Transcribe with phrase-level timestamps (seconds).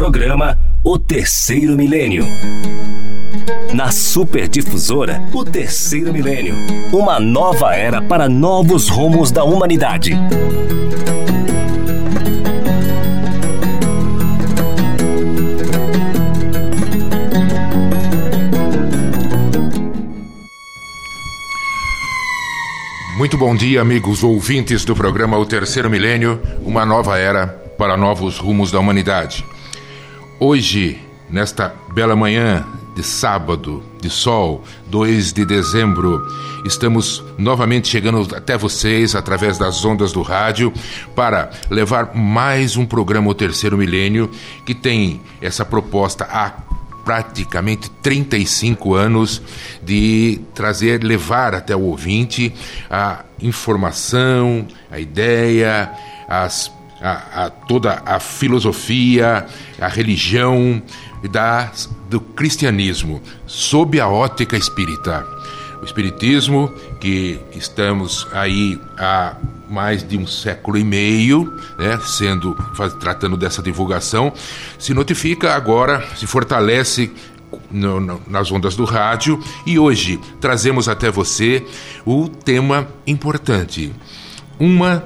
[0.00, 2.24] Programa O Terceiro Milênio.
[3.74, 6.54] Na Superdifusora, o Terceiro Milênio.
[6.90, 10.18] Uma nova era para novos rumos da humanidade.
[23.18, 28.38] Muito bom dia, amigos ouvintes do programa O Terceiro Milênio, uma nova era para novos
[28.38, 29.44] rumos da humanidade.
[30.42, 30.98] Hoje,
[31.28, 36.26] nesta bela manhã de sábado, de sol, 2 de dezembro,
[36.64, 40.72] estamos novamente chegando até vocês através das ondas do rádio
[41.14, 44.30] para levar mais um programa O Terceiro Milênio
[44.64, 46.48] que tem essa proposta há
[47.04, 49.42] praticamente 35 anos
[49.82, 52.50] de trazer, levar até o ouvinte
[52.90, 55.92] a informação, a ideia,
[56.26, 59.46] as, a, a toda a filosofia,
[59.80, 60.82] a religião
[61.30, 61.70] da,
[62.08, 65.26] do cristianismo, sob a ótica espírita.
[65.80, 66.70] O espiritismo,
[67.00, 69.34] que estamos aí há
[69.68, 74.32] mais de um século e meio, né, sendo faz, tratando dessa divulgação,
[74.78, 77.10] se notifica agora, se fortalece
[77.70, 81.64] no, no, nas ondas do rádio e hoje trazemos até você
[82.04, 83.92] o tema importante,
[84.58, 85.02] uma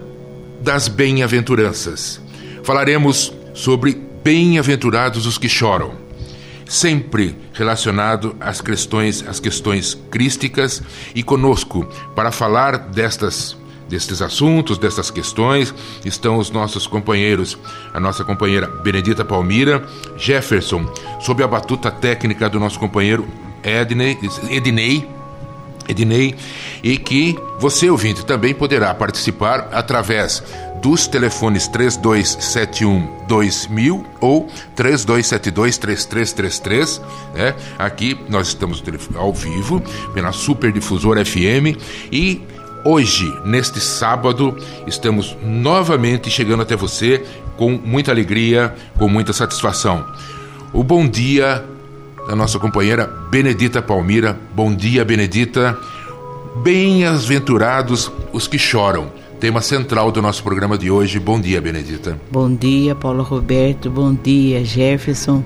[0.64, 2.18] das bem-aventuranças.
[2.62, 5.92] Falaremos sobre bem-aventurados os que choram,
[6.64, 10.82] sempre relacionado às questões, às questões crísticas
[11.14, 15.74] e conosco para falar destas destes assuntos, dessas questões,
[16.06, 17.58] estão os nossos companheiros,
[17.92, 23.28] a nossa companheira Benedita Palmira, Jefferson, sob a batuta técnica do nosso companheiro
[23.62, 25.06] Edney, Ednei,
[25.88, 26.34] Ednei,
[26.82, 30.42] e que você, ouvinte, também poderá participar através
[30.82, 37.00] dos telefones 3271 2000 ou 3272 3333,
[37.34, 37.54] né?
[37.78, 38.82] Aqui nós estamos
[39.14, 41.78] ao vivo pela Super Difusor FM
[42.12, 42.42] e
[42.86, 44.54] Hoje, neste sábado,
[44.86, 47.24] estamos novamente chegando até você
[47.56, 50.04] com muita alegria, com muita satisfação.
[50.70, 51.64] O bom dia
[52.26, 54.38] da nossa companheira Benedita Palmira.
[54.54, 55.78] Bom dia, Benedita.
[56.62, 59.12] Bem-aventurados os que choram.
[59.40, 61.18] Tema central do nosso programa de hoje.
[61.18, 62.18] Bom dia, Benedita.
[62.30, 63.90] Bom dia, Paulo Roberto.
[63.90, 65.44] Bom dia, Jefferson.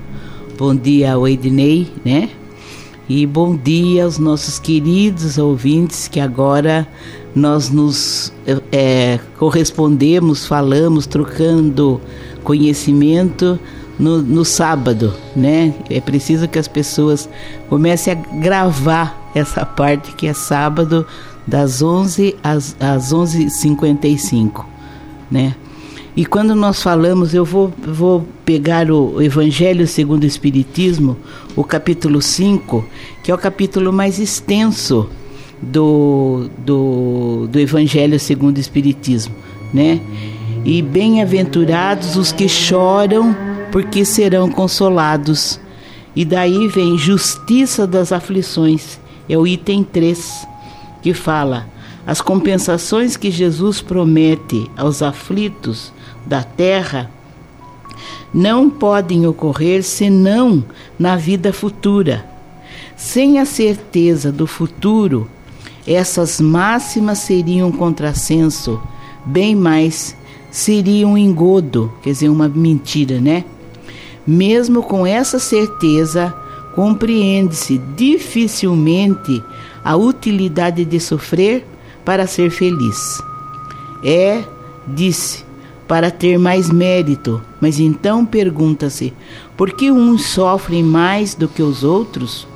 [0.57, 1.23] Bom dia ao
[2.05, 2.29] né?
[3.07, 6.87] E bom dia aos nossos queridos ouvintes que agora
[7.33, 8.31] nós nos
[8.71, 11.99] é, correspondemos, falamos, trocando
[12.43, 13.59] conhecimento
[13.99, 15.73] no, no, sábado, né?
[15.89, 17.29] É preciso que as pessoas
[17.67, 21.05] comecem a gravar essa parte que é sábado
[21.45, 24.65] das 11 às, às 11h55,
[25.29, 25.55] né?
[26.15, 31.15] E quando nós falamos, eu vou, vou pegar o Evangelho segundo o Espiritismo,
[31.55, 32.83] o capítulo 5,
[33.23, 35.09] que é o capítulo mais extenso
[35.61, 39.35] do, do, do Evangelho segundo o Espiritismo,
[39.73, 40.01] né?
[40.65, 43.35] E bem-aventurados os que choram,
[43.71, 45.59] porque serão consolados.
[46.15, 50.47] E daí vem justiça das aflições, é o item 3,
[51.01, 51.67] que fala:
[52.05, 55.93] as compensações que Jesus promete aos aflitos
[56.25, 57.09] da terra
[58.33, 60.63] não podem ocorrer senão
[60.97, 62.25] na vida futura.
[62.95, 65.29] Sem a certeza do futuro,
[65.87, 68.81] essas máximas seriam um contrassenso,
[69.25, 70.15] bem mais
[70.51, 73.45] seria um engodo, quer dizer, uma mentira, né?
[74.29, 76.31] Mesmo com essa certeza,
[76.75, 79.43] compreende-se dificilmente
[79.83, 81.65] a utilidade de sofrer
[82.05, 83.19] para ser feliz.
[84.03, 84.43] É,
[84.87, 85.43] disse,
[85.87, 89.15] para ter mais mérito, mas então pergunta-se:
[89.57, 92.47] por que uns sofrem mais do que os outros?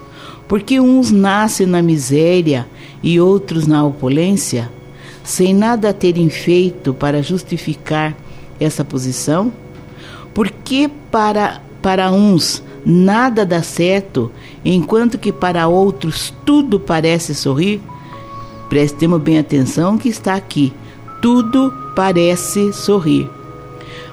[0.47, 2.67] Por que uns nascem na miséria
[3.01, 4.71] e outros na opulência,
[5.23, 8.15] sem nada terem feito para justificar
[8.59, 9.62] essa posição?
[10.33, 14.31] Por que para, para uns nada dá certo,
[14.63, 17.81] enquanto que para outros tudo parece sorrir?
[18.69, 20.73] Prestemos bem atenção que está aqui.
[21.21, 23.29] Tudo parece sorrir.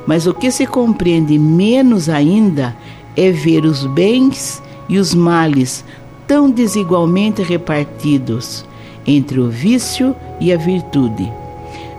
[0.06, 2.77] Mas o que se compreende menos ainda
[3.17, 5.85] é ver os bens e os males
[6.27, 8.65] tão desigualmente repartidos
[9.06, 11.31] entre o vício e a virtude.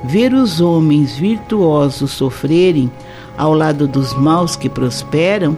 [0.04, 2.92] Ver os homens virtuosos sofrerem
[3.42, 5.58] ao lado dos maus que prosperam,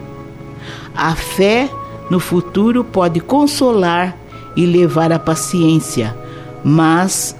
[0.94, 1.68] a fé
[2.08, 4.16] no futuro pode consolar
[4.56, 6.16] e levar à paciência,
[6.64, 7.36] mas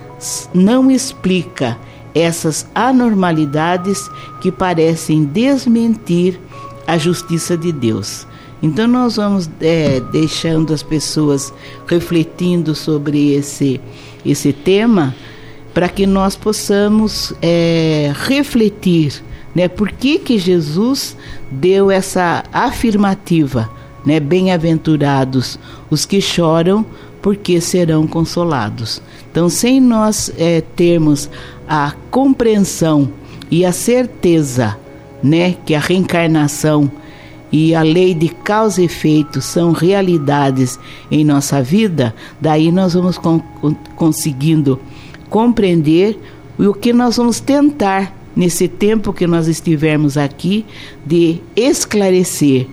[0.53, 1.79] não explica
[2.15, 4.11] essas anormalidades
[4.43, 6.39] que parecem desmentir
[6.87, 8.27] a justiça de Deus.
[8.63, 11.55] Então nós vamos é, deixando as pessoas
[11.87, 13.81] refletindo sobre esse,
[14.27, 15.15] esse tema
[15.73, 21.17] para que nós possamos é, refletir né, por que, que Jesus
[21.51, 23.71] deu essa afirmativa,
[24.05, 25.59] né, bem-aventurados
[25.91, 26.85] os que choram,
[27.23, 29.01] porque serão consolados.
[29.31, 31.31] Então, sem nós é, termos
[31.67, 33.11] a compreensão
[33.51, 34.77] e a certeza
[35.23, 36.91] né, que a reencarnação
[37.51, 40.79] e a lei de causa e efeito são realidades
[41.11, 43.41] em nossa vida, daí nós vamos con
[43.95, 44.81] conseguindo
[45.31, 46.19] compreender
[46.59, 50.65] o que nós vamos tentar nesse tempo que nós estivermos aqui
[51.05, 52.67] de esclarecer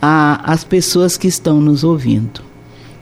[0.00, 2.42] a, as pessoas que estão nos ouvindo.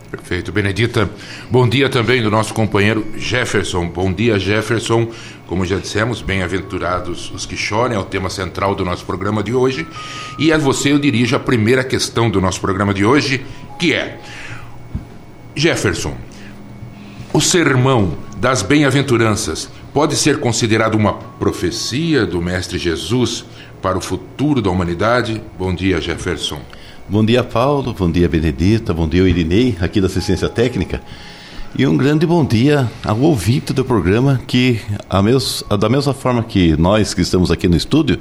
[0.09, 0.51] Perfeito.
[0.51, 1.09] Benedita,
[1.49, 3.87] bom dia também do nosso companheiro Jefferson.
[3.87, 5.11] Bom dia, Jefferson.
[5.47, 9.53] Como já dissemos, bem-aventurados os que choram é o tema central do nosso programa de
[9.53, 9.87] hoje.
[10.37, 13.43] E a você eu dirijo a primeira questão do nosso programa de hoje,
[13.79, 14.19] que é:
[15.55, 16.15] Jefferson,
[17.33, 23.45] o sermão das bem-aventuranças pode ser considerado uma profecia do Mestre Jesus
[23.81, 25.39] para o futuro da humanidade?
[25.57, 26.59] Bom dia, Jefferson.
[27.07, 27.93] Bom dia, Paulo.
[27.93, 28.91] Bom dia, Benedita.
[28.91, 30.99] Bom dia, Irinei, aqui da Assistência Técnica.
[31.77, 34.81] E um grande bom dia ao ouvinte do programa, que,
[35.79, 38.19] da mesma forma que nós que estamos aqui no estúdio,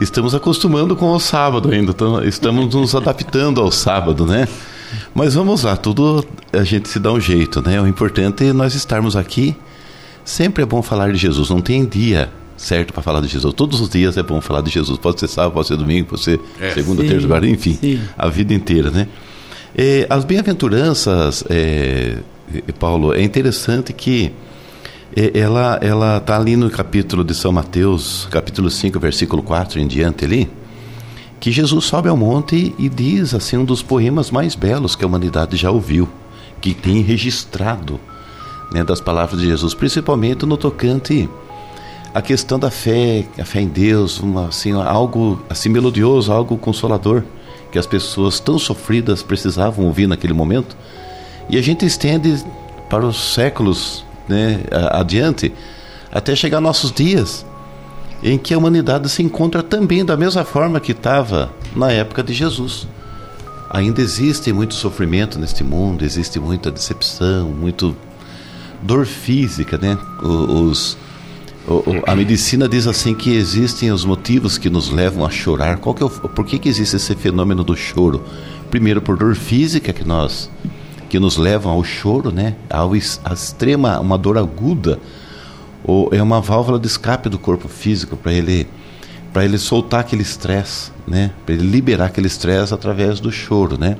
[0.00, 1.94] estamos acostumando com o sábado ainda,
[2.24, 4.48] estamos nos adaptando ao sábado, né?
[5.14, 7.80] Mas vamos lá, tudo a gente se dá um jeito, né?
[7.80, 9.56] O importante é nós estarmos aqui.
[10.28, 13.54] Sempre é bom falar de Jesus, não tem dia certo para falar de Jesus.
[13.54, 14.98] Todos os dias é bom falar de Jesus.
[14.98, 16.70] Pode ser sábado, pode ser domingo, pode ser é.
[16.72, 17.98] segunda, sim, terça, quarta, enfim, sim.
[18.16, 19.08] a vida inteira, né?
[19.74, 22.18] É, as bem-aventuranças, é,
[22.78, 24.30] Paulo, é interessante que
[25.16, 29.86] é, ela ela está ali no capítulo de São Mateus, capítulo 5, versículo 4 em
[29.86, 30.50] diante ali,
[31.40, 35.08] que Jesus sobe ao monte e diz assim um dos poemas mais belos que a
[35.08, 36.06] humanidade já ouviu,
[36.60, 37.98] que tem registrado
[38.72, 41.28] né, das palavras de Jesus, principalmente no tocante
[42.14, 47.22] a questão da fé, a fé em Deus, uma, assim, algo assim melodioso, algo consolador
[47.70, 50.76] que as pessoas tão sofridas precisavam ouvir naquele momento.
[51.50, 52.42] E a gente estende
[52.88, 54.60] para os séculos né,
[54.90, 55.52] adiante,
[56.10, 57.44] até chegar nossos dias,
[58.22, 62.32] em que a humanidade se encontra também da mesma forma que estava na época de
[62.32, 62.86] Jesus.
[63.70, 67.94] Ainda existe muito sofrimento neste mundo, existe muita decepção, muito
[68.82, 69.98] dor física, né?
[70.22, 70.96] Os,
[72.06, 75.78] a medicina diz assim que existem os motivos que nos levam a chorar.
[75.78, 78.22] Qual que é o, por que, que existe esse fenômeno do choro?
[78.70, 80.50] Primeiro por dor física que nós
[81.08, 82.54] que nos levam ao choro, né?
[82.68, 84.98] Ao a extrema uma dor aguda
[85.82, 88.66] ou é uma válvula de escape do corpo físico para ele
[89.32, 91.30] para ele soltar aquele estresse, né?
[91.44, 93.96] Para ele liberar aquele estresse através do choro, né?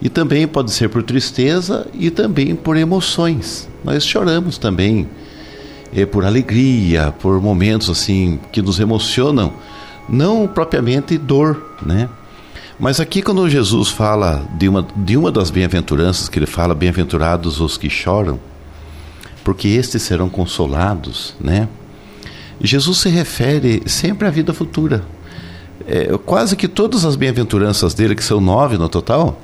[0.00, 3.68] E também pode ser por tristeza e também por emoções.
[3.82, 5.08] Nós choramos também
[5.94, 9.52] é, por alegria, por momentos assim que nos emocionam,
[10.08, 12.08] não propriamente dor, né?
[12.78, 17.58] Mas aqui quando Jesus fala de uma, de uma das bem-aventuranças, que ele fala, bem-aventurados
[17.58, 18.38] os que choram,
[19.42, 21.68] porque estes serão consolados, né?
[22.60, 25.02] Jesus se refere sempre à vida futura.
[25.86, 29.40] É, quase que todas as bem-aventuranças dele, que são nove no total,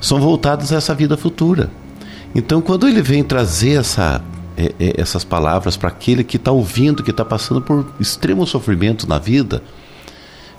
[0.00, 1.70] são voltadas a essa vida futura.
[2.34, 4.22] Então, quando ele vem trazer essa
[4.56, 9.08] é, é, essas palavras para aquele que está ouvindo, que está passando por extremo sofrimento
[9.08, 9.62] na vida,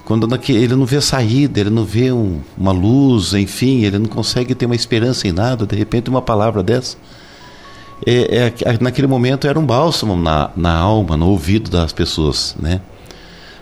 [0.05, 4.55] quando ele não vê saída, ele não vê um, uma luz, enfim, ele não consegue
[4.55, 6.97] ter uma esperança em nada, de repente uma palavra dessa,
[8.05, 12.81] é, é, naquele momento era um bálsamo na, na alma, no ouvido das pessoas, né?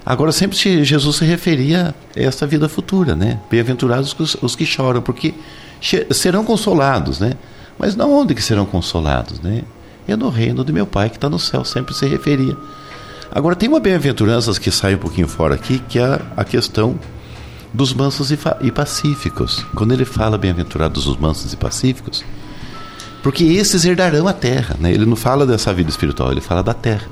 [0.05, 0.55] Agora, sempre
[0.85, 3.41] Jesus se referia a essa vida futura, né?
[3.49, 5.33] Bem-aventurados os, os, que choram, porque
[6.11, 7.33] serão consolados, né?
[7.77, 9.63] Mas não onde que serão consolados, né?
[10.07, 12.55] é no reino de meu Pai que está no céu, sempre se referia.
[13.31, 16.97] Agora, tem uma bem-aventurança que sai um pouquinho fora aqui, que é a questão
[17.73, 19.65] dos mansos e pacíficos.
[19.75, 22.23] Quando ele fala bem-aventurados os mansos e pacíficos,
[23.21, 24.77] porque esses herdarão a terra.
[24.79, 24.93] Né?
[24.93, 27.07] Ele não fala dessa vida espiritual, ele fala da terra.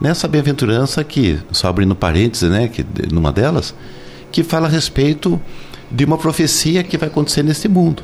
[0.00, 3.74] Nessa bem-aventurança que, só abrindo parênteses, né, que, numa delas,
[4.32, 5.38] que fala a respeito
[5.90, 8.02] de uma profecia que vai acontecer nesse mundo.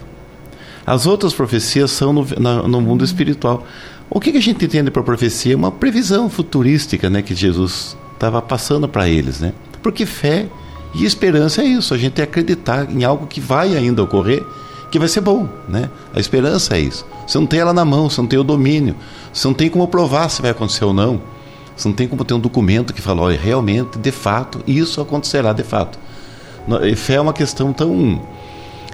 [0.87, 3.66] As outras profecias são no, no, no mundo espiritual.
[4.09, 5.57] O que, que, a gente entende por profecia?
[5.57, 9.40] Uma previsão futurística né, que Jesus estava passando para eles.
[9.40, 9.52] Né?
[9.83, 10.47] Porque fé
[10.95, 14.45] e esperança é isso, a gente acreditar em algo que vai ainda ocorrer,
[14.90, 15.49] que vai ser bom.
[15.69, 15.90] Né?
[16.14, 17.05] A esperança é isso.
[17.26, 18.95] Você não tem ela na mão, você não tem o domínio,
[19.33, 21.21] você não tem como provar se vai acontecer ou não.
[21.76, 25.52] Você não tem como ter um documento que fala, olha, realmente, de fato, isso acontecerá
[25.52, 25.99] de fato.
[26.96, 28.20] Fé é uma questão tão.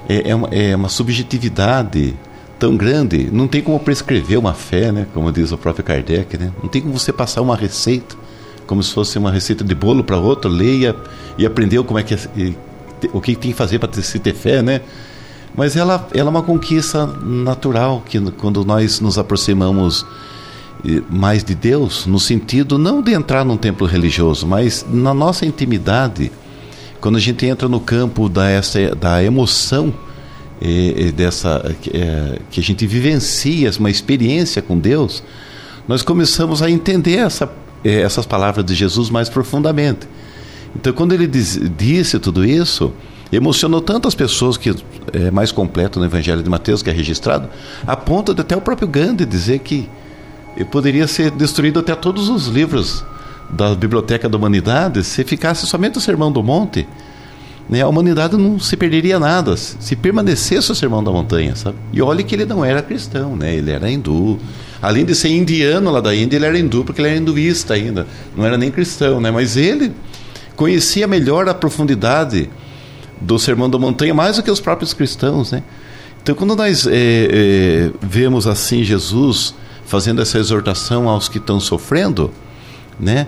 [0.08, 2.14] É, é, uma, é uma subjetividade
[2.58, 5.06] tão grande, não tem como prescrever uma fé, né?
[5.12, 6.52] Como diz o próprio Kardec, né?
[6.62, 8.16] Não tem como você passar uma receita,
[8.66, 10.94] como se fosse uma receita de bolo para outro, leia
[11.36, 12.18] e aprendeu como é que é,
[13.12, 14.80] o que tem que fazer para se ter fé, né?
[15.56, 20.06] Mas ela, ela é uma conquista natural que quando nós nos aproximamos
[21.08, 26.32] mais de Deus, no sentido não de entrar num templo religioso, mas na nossa intimidade,
[27.02, 29.92] quando a gente entra no campo da, essa, da emoção
[30.62, 35.20] é, dessa é, que a gente vivencia uma experiência com Deus,
[35.88, 37.50] nós começamos a entender essa,
[37.84, 40.08] é, essas palavras de Jesus mais profundamente.
[40.76, 42.92] Então, quando ele diz, disse tudo isso,
[43.32, 44.72] emocionou tanto as pessoas que
[45.12, 47.48] é mais completo no Evangelho de Mateus que é registrado,
[47.84, 49.88] a ponto de até o próprio Gandhi dizer que
[50.70, 53.04] poderia ser destruído até todos os livros
[53.50, 56.86] da Biblioteca da Humanidade se ficasse somente o Sermão do Monte
[57.68, 61.76] né, a humanidade não se perderia nada se permanecesse o sermão da montanha, sabe?
[61.92, 63.54] E olhe que ele não era cristão, né?
[63.54, 64.38] Ele era hindu.
[64.80, 68.06] Além de ser indiano lá da Índia, ele era hindu porque ele era hinduísta ainda.
[68.36, 69.30] Não era nem cristão, né?
[69.30, 69.92] Mas ele
[70.56, 72.50] conhecia melhor a profundidade
[73.20, 75.62] do sermão da montanha mais do que os próprios cristãos, né?
[76.22, 79.54] Então, quando nós é, é, vemos assim Jesus
[79.86, 82.30] fazendo essa exortação aos que estão sofrendo,
[82.98, 83.26] né?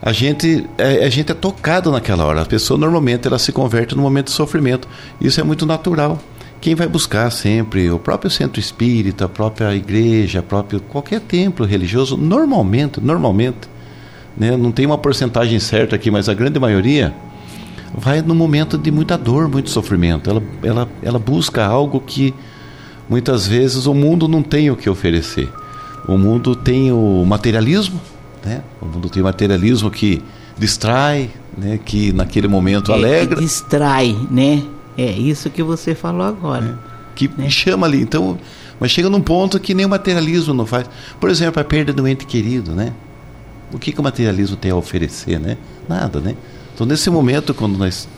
[0.00, 2.42] a gente, é, a gente é tocado naquela hora.
[2.42, 4.88] A pessoa normalmente ela se converte no momento de sofrimento.
[5.20, 6.18] Isso é muito natural.
[6.60, 12.16] Quem vai buscar sempre o próprio centro espírita, a própria igreja, próprio qualquer templo religioso,
[12.16, 13.68] normalmente, normalmente,
[14.36, 17.14] né, não tem uma porcentagem certa aqui, mas a grande maioria
[17.94, 20.30] vai no momento de muita dor, muito sofrimento.
[20.30, 22.34] Ela, ela, ela busca algo que
[23.08, 25.48] muitas vezes o mundo não tem o que oferecer.
[26.08, 28.00] O mundo tem o materialismo,
[28.46, 28.62] né?
[28.80, 30.22] O mundo tem materialismo que
[30.56, 31.80] distrai, né?
[31.84, 33.40] que naquele momento é, alegra.
[33.40, 34.62] distrai, né?
[34.96, 36.78] É isso que você falou agora.
[36.80, 37.50] É, que né?
[37.50, 38.00] chama ali.
[38.00, 38.38] Então,
[38.78, 40.88] mas chega num ponto que nem o materialismo não faz.
[41.18, 42.92] Por exemplo, a perda do ente querido, né?
[43.72, 45.58] O que, que o materialismo tem a oferecer, né?
[45.88, 46.36] Nada, né?
[46.72, 48.08] Então, nesse momento, quando nós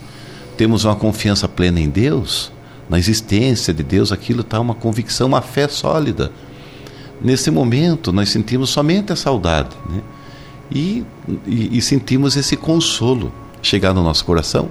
[0.55, 2.51] temos uma confiança plena em Deus,
[2.87, 6.31] na existência de Deus, aquilo está uma convicção, uma fé sólida.
[7.21, 10.01] Nesse momento, nós sentimos somente a saudade, né?
[10.71, 11.03] E,
[11.45, 14.69] e, e sentimos esse consolo chegar no nosso coração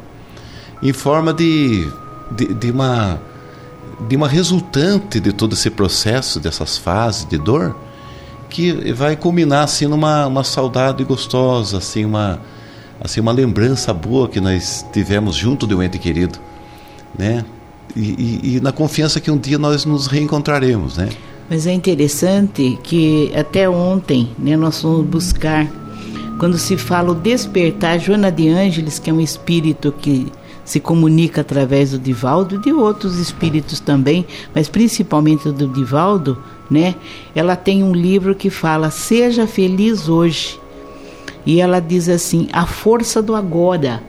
[0.82, 1.88] em forma de,
[2.30, 3.20] de, de, uma,
[4.06, 7.76] de uma resultante de todo esse processo, dessas fases de dor,
[8.48, 12.40] que vai culminar assim numa uma saudade gostosa, assim uma,
[13.00, 16.38] assim uma lembrança boa que nós tivemos junto de um ente querido,
[17.18, 17.44] né?
[17.96, 21.08] E, e, e na confiança que um dia nós nos reencontraremos, né?
[21.50, 25.66] Mas é interessante que até ontem né, nós fomos buscar
[26.38, 30.30] quando se fala o despertar, Joana de Ângeles, que é um espírito que
[30.64, 36.38] se comunica através do Divaldo e de outros espíritos também, mas principalmente do Divaldo,
[36.70, 36.94] né?
[37.34, 40.60] Ela tem um livro que fala Seja feliz hoje.
[41.44, 44.02] E ela diz assim: a força do agora.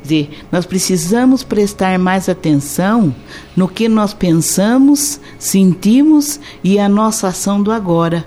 [0.00, 3.14] Dizer, nós precisamos prestar mais atenção
[3.56, 8.24] no que nós pensamos, sentimos e a nossa ação do agora.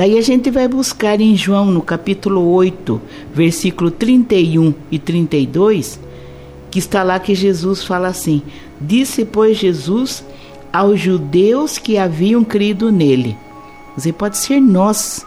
[0.00, 2.98] Daí a gente vai buscar em João, no capítulo 8,
[3.34, 6.00] versículo 31 e 32,
[6.70, 8.40] que está lá que Jesus fala assim:
[8.80, 10.24] Disse, pois, Jesus
[10.72, 13.36] aos judeus que haviam crido nele.
[13.94, 15.26] Você pode ser nós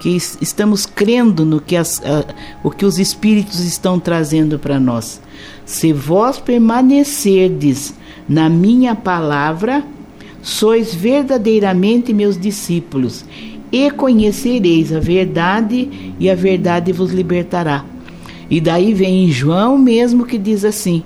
[0.00, 2.00] que estamos crendo no que as,
[2.62, 5.20] o que os espíritos estão trazendo para nós.
[5.66, 7.92] Se vós permanecerdes
[8.26, 9.84] na minha palavra,
[10.40, 13.22] sois verdadeiramente meus discípulos
[13.74, 17.84] e conhecereis a verdade, e a verdade vos libertará.
[18.48, 21.02] E daí vem João mesmo que diz assim,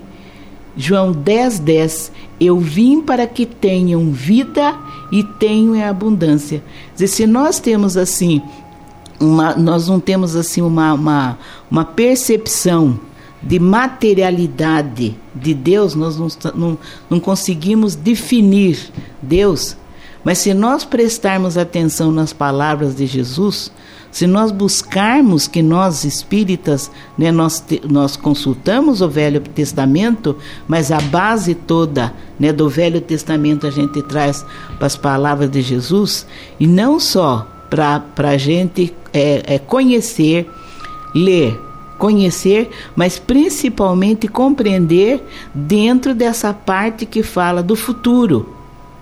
[0.77, 4.77] João 10, 10, eu vim para que tenham vida
[5.11, 6.63] e tenham em abundância.
[6.93, 8.39] Dizer, se nós temos assim,
[9.19, 11.39] uma, nós não temos assim uma, uma,
[11.71, 12.99] uma percepção
[13.41, 16.77] de materialidade de Deus, nós não, não,
[17.09, 18.77] não conseguimos definir
[19.23, 19.75] Deus,
[20.23, 23.71] mas se nós prestarmos atenção nas palavras de Jesus,
[24.11, 30.35] se nós buscarmos que nós espíritas, né, nós, nós consultamos o Velho Testamento,
[30.67, 34.45] mas a base toda né, do Velho Testamento a gente traz
[34.77, 36.25] para as palavras de Jesus,
[36.59, 40.49] e não só para a gente é, é conhecer,
[41.13, 41.59] ler,
[41.97, 45.23] conhecer, mas principalmente compreender
[45.53, 48.58] dentro dessa parte que fala do futuro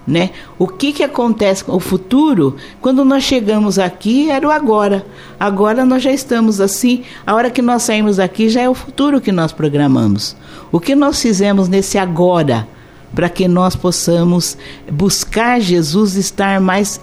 [0.08, 0.30] né?
[0.58, 2.56] O que que acontece com o futuro?
[2.82, 5.06] Quando nós chegamos aqui era o agora.
[5.38, 7.04] Agora nós já estamos assim.
[7.26, 10.36] A hora que nós saímos daqui já é o futuro que nós programamos.
[10.72, 12.68] O que nós fizemos nesse agora
[13.14, 14.58] para que nós possamos
[14.92, 17.02] buscar Jesus, estar mais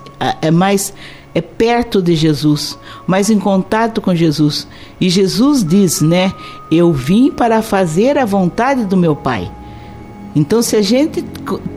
[0.53, 0.95] mais
[1.35, 4.69] é perto de Jesus, mais em contato com Jesus.
[5.01, 6.33] E Jesus diz, né?
[6.71, 9.51] Eu vim para fazer a vontade do meu Pai.
[10.37, 11.23] Então, se a gente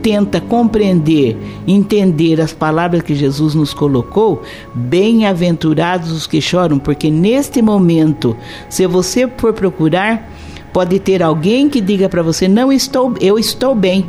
[0.02, 1.36] tenta compreender,
[1.66, 4.42] entender as palavras que Jesus nos colocou,
[4.74, 8.36] bem-aventurados os que choram, porque neste momento,
[8.68, 10.28] se você for procurar,
[10.72, 14.04] pode ter alguém que diga para você: "Não estou, eu estou bem",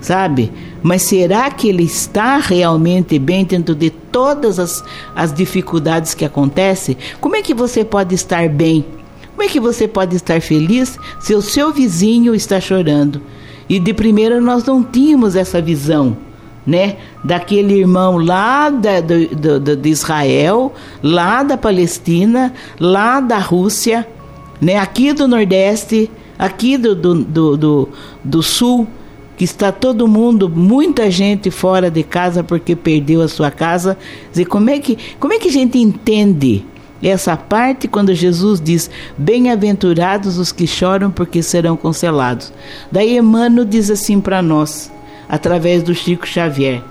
[0.00, 0.52] sabe?
[0.82, 6.96] Mas será que ele está realmente bem dentro de todas as, as dificuldades que acontecem?
[7.20, 8.84] Como é que você pode estar bem?
[9.30, 13.20] Como é que você pode estar feliz se o seu vizinho está chorando?
[13.68, 16.16] E de primeira nós não tínhamos essa visão,
[16.66, 16.96] né?
[17.24, 24.06] Daquele irmão lá da, do, do, de Israel, lá da Palestina, lá da Rússia,
[24.60, 24.78] né?
[24.78, 27.88] Aqui do Nordeste, aqui do, do, do, do,
[28.22, 28.86] do Sul,
[29.36, 33.98] que está todo mundo, muita gente fora de casa porque perdeu a sua casa.
[34.30, 36.64] Dizer, como é que, como é que a gente entende
[37.08, 42.52] essa parte quando Jesus diz: Bem-aventurados os que choram, porque serão consolados.
[42.90, 44.90] Daí Emmanuel diz assim para nós,
[45.28, 46.82] através do Chico Xavier,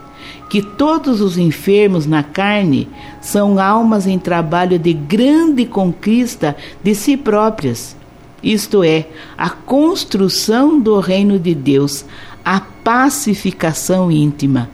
[0.50, 2.88] que todos os enfermos na carne
[3.20, 7.96] são almas em trabalho de grande conquista de si próprias.
[8.42, 9.08] Isto é,
[9.38, 12.06] a construção do reino de Deus,
[12.44, 14.70] a pacificação íntima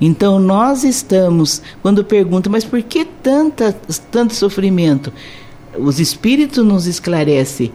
[0.00, 3.72] então nós estamos, quando perguntam, mas por que tanta,
[4.10, 5.12] tanto sofrimento?
[5.78, 7.72] Os Espíritos nos esclarecem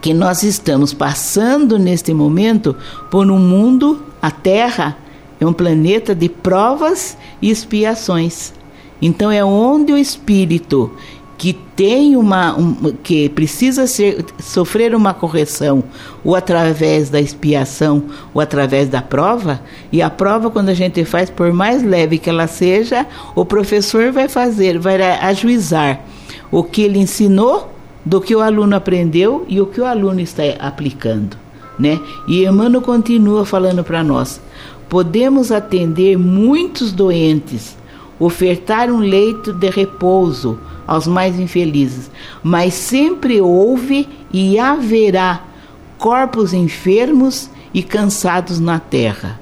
[0.00, 2.76] que nós estamos passando neste momento
[3.10, 4.98] por um mundo, a Terra
[5.40, 8.52] é um planeta de provas e expiações.
[9.00, 10.92] Então é onde o espírito
[11.36, 15.82] que tem uma um, que precisa ser, sofrer uma correção
[16.24, 19.60] ou através da expiação ou através da prova
[19.90, 24.12] e a prova quando a gente faz por mais leve que ela seja o professor
[24.12, 26.00] vai fazer vai ajuizar
[26.50, 27.72] o que ele ensinou
[28.04, 31.36] do que o aluno aprendeu e o que o aluno está aplicando
[31.76, 31.98] né?
[32.28, 34.40] E Emmanuel continua falando para nós
[34.88, 37.76] podemos atender muitos doentes
[38.18, 42.10] ofertar um leito de repouso aos mais infelizes,
[42.42, 45.42] mas sempre houve e haverá
[45.98, 49.40] corpos enfermos e cansados na terra.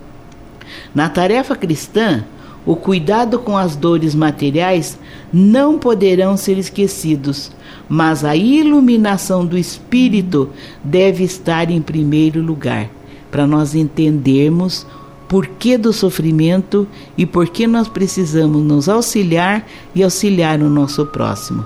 [0.94, 2.24] Na tarefa cristã,
[2.64, 4.98] o cuidado com as dores materiais
[5.32, 7.50] não poderão ser esquecidos,
[7.88, 10.50] mas a iluminação do espírito
[10.82, 12.88] deve estar em primeiro lugar,
[13.30, 14.87] para nós entendermos
[15.33, 21.64] porquê do sofrimento e por que nós precisamos nos auxiliar e auxiliar o nosso próximo.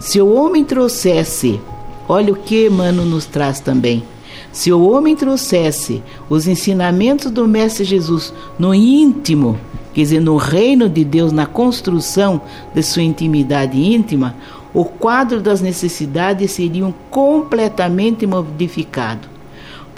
[0.00, 1.60] Se o homem trouxesse,
[2.08, 4.02] olha o que Emmanuel nos traz também.
[4.50, 9.56] Se o homem trouxesse os ensinamentos do Mestre Jesus no íntimo,
[9.94, 12.40] quer dizer, no reino de Deus, na construção
[12.74, 14.34] de sua intimidade íntima,
[14.74, 19.37] o quadro das necessidades seria completamente modificado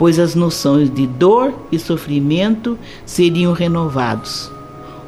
[0.01, 4.51] pois as noções de dor e sofrimento seriam renovados.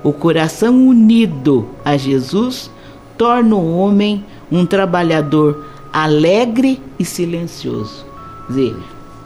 [0.05, 2.71] O coração unido a Jesus
[3.17, 8.05] torna o homem um trabalhador alegre e silencioso.
[8.47, 8.77] Dizer,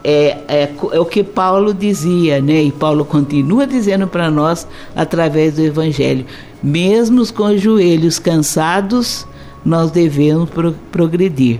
[0.05, 2.63] é, é, é, o que Paulo dizia, né?
[2.63, 6.25] E Paulo continua dizendo para nós através do Evangelho:
[6.63, 9.27] mesmo com os joelhos cansados,
[9.65, 11.59] nós devemos pro, progredir.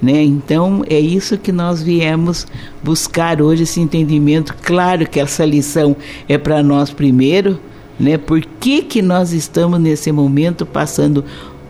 [0.00, 0.22] Né?
[0.22, 2.46] Então é isso que nós viemos
[2.82, 4.54] buscar hoje, esse entendimento.
[4.62, 5.96] Claro que essa lição
[6.28, 7.58] é para nós primeiro,
[7.98, 8.16] né?
[8.16, 11.24] Por que, que nós estamos nesse momento passando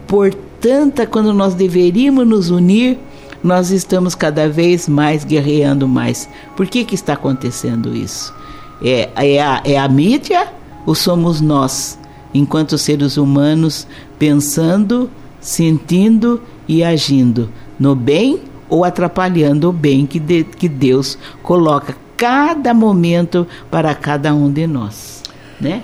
[0.06, 2.98] por tanta, quando nós deveríamos nos unir,
[3.42, 6.28] nós estamos cada vez mais guerreando mais.
[6.56, 8.34] Por que, que está acontecendo isso?
[8.82, 10.48] É, é, a, é a mídia
[10.84, 11.98] ou somos nós,
[12.34, 13.86] enquanto seres humanos,
[14.18, 15.10] pensando,
[15.40, 17.48] sentindo e agindo?
[17.78, 24.34] No bem ou atrapalhando o bem que, de, que Deus coloca cada momento para cada
[24.34, 25.22] um de nós,
[25.60, 25.82] né?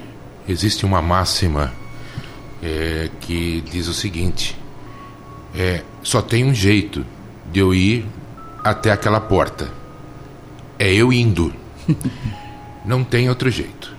[0.49, 1.73] Existe uma máxima
[2.63, 4.57] é, que diz o seguinte:
[5.55, 7.07] é, só tem um jeito
[7.53, 8.05] de eu ir
[8.63, 9.71] até aquela porta.
[10.79, 11.55] É eu indo.
[12.85, 13.95] Não tem outro jeito.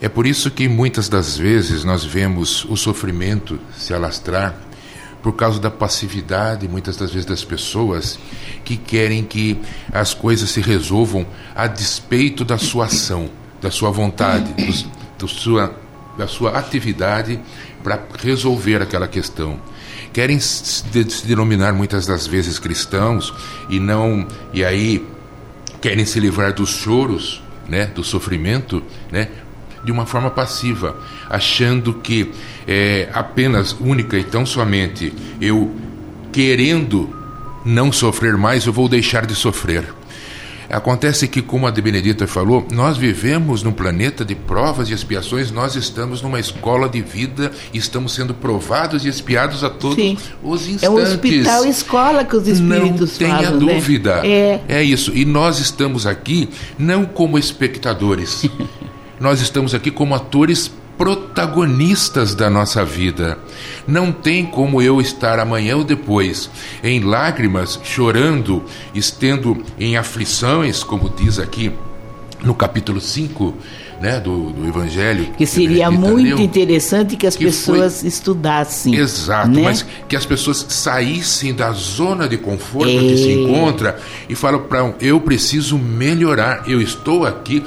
[0.00, 4.54] É por isso que muitas das vezes nós vemos o sofrimento se alastrar
[5.22, 8.18] por causa da passividade, muitas das vezes, das pessoas
[8.64, 9.58] que querem que
[9.92, 13.30] as coisas se resolvam a despeito da sua ação,
[13.60, 14.86] da sua vontade, dos,
[15.18, 15.74] do sua,
[16.16, 17.38] da sua atividade
[17.82, 19.60] para resolver aquela questão.
[20.12, 20.82] Querem se
[21.26, 23.32] denominar muitas das vezes cristãos
[23.68, 25.06] e não e aí
[25.80, 29.28] querem se livrar dos choros, né, do sofrimento, né,
[29.84, 30.96] de uma forma passiva,
[31.28, 32.30] achando que
[32.66, 35.74] é apenas única e tão somente eu
[36.32, 37.08] querendo
[37.64, 39.84] não sofrer mais, eu vou deixar de sofrer.
[40.70, 45.50] Acontece que, como a de Benedita falou, nós vivemos num planeta de provas e expiações,
[45.50, 50.16] nós estamos numa escola de vida e estamos sendo provados e espiados a todos Sim.
[50.40, 50.82] os instantes.
[50.84, 53.38] É um hospital escola que os espíritos não falam.
[53.38, 53.58] Tenha né?
[53.58, 54.20] dúvida.
[54.24, 54.60] É.
[54.68, 55.10] é isso.
[55.12, 58.48] E nós estamos aqui não como espectadores.
[59.20, 63.38] nós estamos aqui como atores protagonistas da nossa vida.
[63.86, 66.50] Não tem como eu estar amanhã ou depois
[66.82, 71.70] em lágrimas, chorando, estendo em aflições, como diz aqui
[72.42, 73.54] no capítulo 5
[74.00, 75.28] né, do, do Evangelho.
[75.36, 78.08] Que seria muito leu, interessante que as que pessoas foi...
[78.08, 78.94] estudassem.
[78.94, 79.62] Exato, né?
[79.62, 82.98] mas que as pessoas saíssem da zona de conforto é...
[82.98, 87.62] que se encontra e falam para eu preciso melhorar, eu estou aqui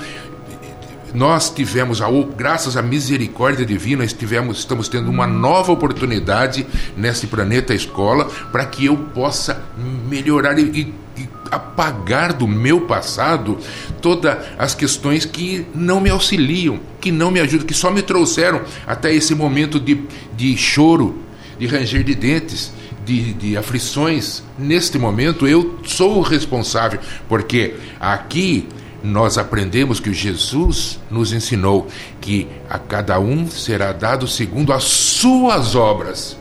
[1.13, 6.65] nós tivemos, a, graças à misericórdia divina, estivemos, estamos tendo uma nova oportunidade
[6.97, 9.63] nesse planeta escola para que eu possa
[10.09, 13.57] melhorar e, e, e apagar do meu passado
[14.01, 18.61] todas as questões que não me auxiliam, que não me ajudam, que só me trouxeram
[18.87, 20.01] até esse momento de,
[20.35, 21.21] de choro,
[21.59, 22.73] de ranger de dentes.
[23.05, 28.65] De, de, aflições, neste momento eu sou o responsável, porque aqui
[29.03, 31.87] nós aprendemos que Jesus nos ensinou
[32.21, 36.37] que a cada um será dado segundo as suas obras,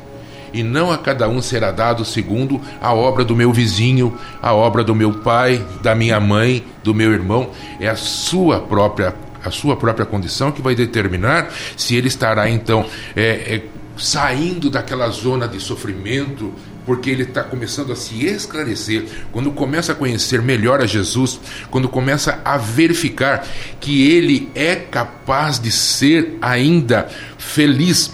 [0.52, 4.84] e não a cada um será dado segundo a obra do meu vizinho, a obra
[4.84, 7.50] do meu pai, da minha mãe, do meu irmão.
[7.80, 12.86] É a sua própria a sua própria condição que vai determinar se ele estará então
[13.16, 13.62] é, é,
[13.96, 16.52] saindo daquela zona de sofrimento,
[16.84, 21.40] porque ele está começando a se esclarecer, quando começa a conhecer melhor a Jesus,
[21.70, 23.46] quando começa a verificar
[23.80, 28.12] que ele é capaz de ser ainda feliz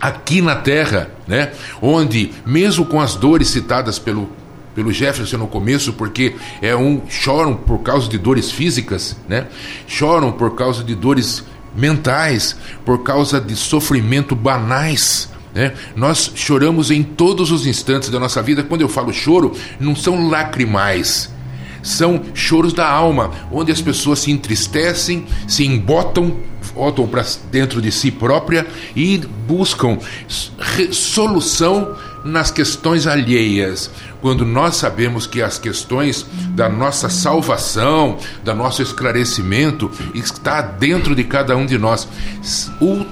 [0.00, 1.52] aqui na terra, né?
[1.80, 4.28] Onde mesmo com as dores citadas pelo
[4.74, 9.46] pelo Jefferson no começo, porque é um choram por causa de dores físicas, né?
[9.86, 11.42] Choram por causa de dores
[11.74, 15.72] mentais, por causa de sofrimento banais, né?
[15.96, 18.62] Nós choramos em todos os instantes da nossa vida.
[18.62, 21.30] Quando eu falo choro, não são lacrimais,
[21.82, 26.36] são choros da alma, onde as pessoas se entristecem, se embotam,
[26.74, 29.16] voltam para dentro de si própria e
[29.48, 29.98] buscam
[30.92, 33.90] solução nas questões alheias,
[34.20, 41.24] quando nós sabemos que as questões da nossa salvação, da nosso esclarecimento, está dentro de
[41.24, 42.06] cada um de nós.
[42.80, 43.06] O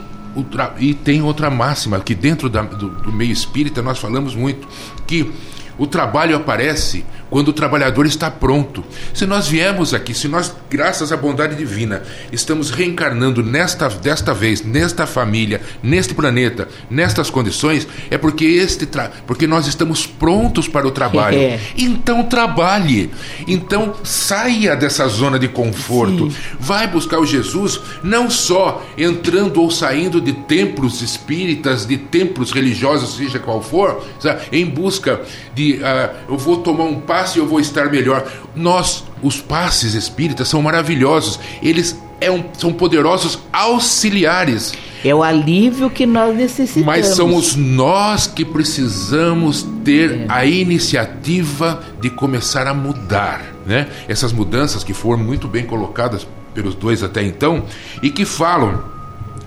[0.78, 4.66] e tem outra máxima que dentro da, do, do meio espírita nós falamos muito
[5.06, 5.32] que
[5.78, 8.84] o trabalho aparece quando o trabalhador está pronto.
[9.12, 14.64] Se nós viemos aqui, se nós, graças à bondade divina, estamos reencarnando nesta desta vez,
[14.64, 18.88] nesta família, neste planeta, nestas condições, é porque este
[19.26, 21.38] porque nós estamos prontos para o trabalho.
[21.38, 21.60] É.
[21.76, 23.10] Então trabalhe.
[23.46, 26.30] Então saia dessa zona de conforto.
[26.30, 26.36] Sim.
[26.58, 33.16] Vai buscar o Jesus não só entrando ou saindo de templos espíritas, de templos religiosos,
[33.16, 34.42] seja qual for, sabe?
[34.52, 35.22] em busca
[35.54, 38.28] de uh, eu vou tomar um passe eu vou estar melhor.
[38.56, 41.38] Nós, os passes espíritas, são maravilhosos.
[41.62, 44.74] Eles é um, são poderosos auxiliares.
[45.04, 46.86] É o alívio que nós necessitamos.
[46.86, 50.26] Mas somos nós que precisamos ter é.
[50.28, 53.44] a iniciativa de começar a mudar.
[53.64, 53.86] Né?
[54.08, 57.64] Essas mudanças que foram muito bem colocadas pelos dois até então
[58.02, 58.82] e que falam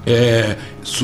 [0.05, 0.55] é,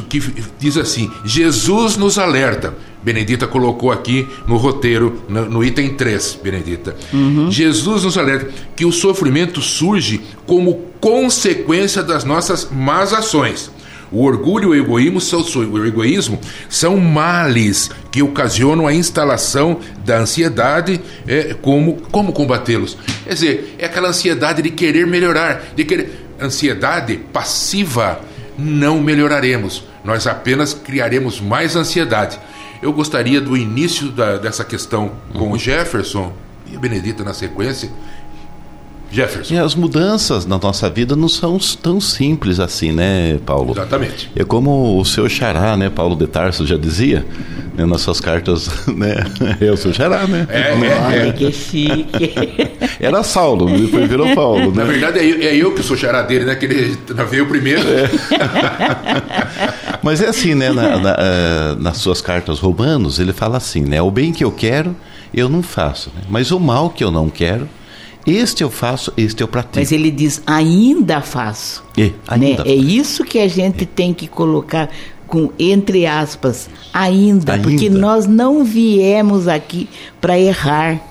[0.08, 0.20] que
[0.58, 2.74] diz assim: Jesus nos alerta.
[3.04, 6.96] Benedita colocou aqui no roteiro, no, no item 3, Benedita.
[7.12, 7.52] Uhum.
[7.52, 13.72] Jesus nos alerta que o sofrimento surge como consequência das nossas más ações.
[14.14, 16.40] O orgulho e o egoísmo são, o egoísmo
[16.70, 21.02] são males que ocasionam a instalação da ansiedade.
[21.28, 22.96] É, como, como combatê-los?
[23.24, 26.28] Quer dizer, é aquela ansiedade de querer melhorar, de querer.
[26.40, 28.20] Ansiedade passiva
[28.58, 32.40] não melhoraremos, nós apenas criaremos mais ansiedade.
[32.84, 35.52] Eu gostaria do início da, dessa questão com uhum.
[35.54, 36.34] o Jefferson
[36.70, 37.90] e a Benedita na sequência,
[39.14, 39.54] Jefferson.
[39.54, 43.72] E as mudanças na nossa vida não são tão simples assim, né, Paulo?
[43.74, 44.32] Exatamente.
[44.36, 47.24] É como o seu xará, né, Paulo de Tarso já dizia,
[47.78, 49.16] né, nas suas cartas, né?
[49.62, 50.48] É o seu xará, né?
[50.50, 51.32] É, é, é.
[51.32, 52.34] que chique.
[53.00, 54.92] Era Saulo, depois virou Paulo, Na né?
[54.92, 56.56] verdade, é eu, é eu que sou xará dele, né?
[56.56, 56.98] Que ele
[57.30, 57.84] veio primeiro.
[60.02, 60.72] Mas é assim, né?
[60.72, 64.02] na- na, eh, nas suas cartas romanos, ele fala assim, né?
[64.02, 64.96] O bem que eu quero,
[65.34, 66.10] eu não faço.
[66.16, 66.24] né?
[66.30, 67.68] Mas o mal que eu não quero,
[68.26, 69.80] este eu faço, este eu pratico.
[69.80, 71.84] Mas ele diz, ainda faço.
[71.98, 72.14] É, né?
[72.28, 74.90] ainda É isso que a gente tem que colocar
[75.28, 77.64] com entre aspas, ainda, Ainda.
[77.68, 79.90] porque nós não viemos aqui
[80.22, 81.02] para errar.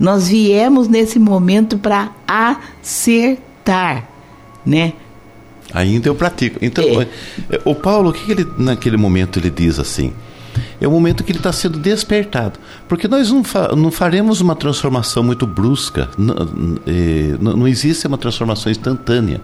[0.00, 4.08] Nós viemos nesse momento para acertar,
[4.64, 4.92] né?
[5.74, 6.58] Ainda eu pratico.
[6.62, 7.06] Então, É.
[7.64, 10.12] o Paulo, o que ele naquele momento ele diz assim?
[10.80, 12.58] É o momento que ele está sendo despertado.
[12.88, 16.08] Porque nós não, fa- não faremos uma transformação muito brusca.
[16.18, 16.34] Não,
[17.56, 19.40] não existe uma transformação instantânea.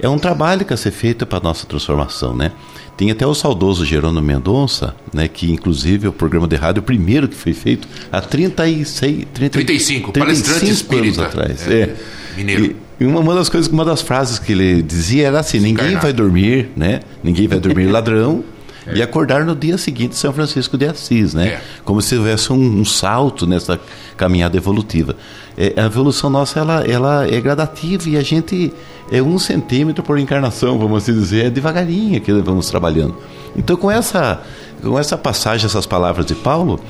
[0.00, 2.52] É um trabalho que a ser feito para a nossa transformação, né?
[2.96, 7.26] Tem até o saudoso Jerônimo Mendonça, né, que inclusive é o programa de rádio primeiro
[7.28, 11.22] que foi feito há 36, 30, 35, palestrante 35 anos espírita.
[11.26, 11.68] atrás.
[11.68, 11.96] É, É.
[12.36, 12.64] mineiro.
[13.00, 16.12] E- uma, uma das coisas, uma das frases que ele dizia era assim: ninguém vai
[16.12, 17.00] dormir, né?
[17.22, 18.44] Ninguém vai dormir ladrão
[18.92, 21.48] e acordar no dia seguinte São Francisco de Assis, né?
[21.48, 21.60] É.
[21.84, 23.78] Como se houvesse um, um salto nessa
[24.16, 25.16] caminhada evolutiva.
[25.56, 28.72] É, a evolução nossa ela, ela é gradativa e a gente
[29.10, 33.16] é um centímetro por encarnação, vamos assim dizer, é devagarinho que vamos trabalhando.
[33.54, 34.40] Então, com essa,
[34.82, 36.80] com essa passagem, essas palavras de Paulo,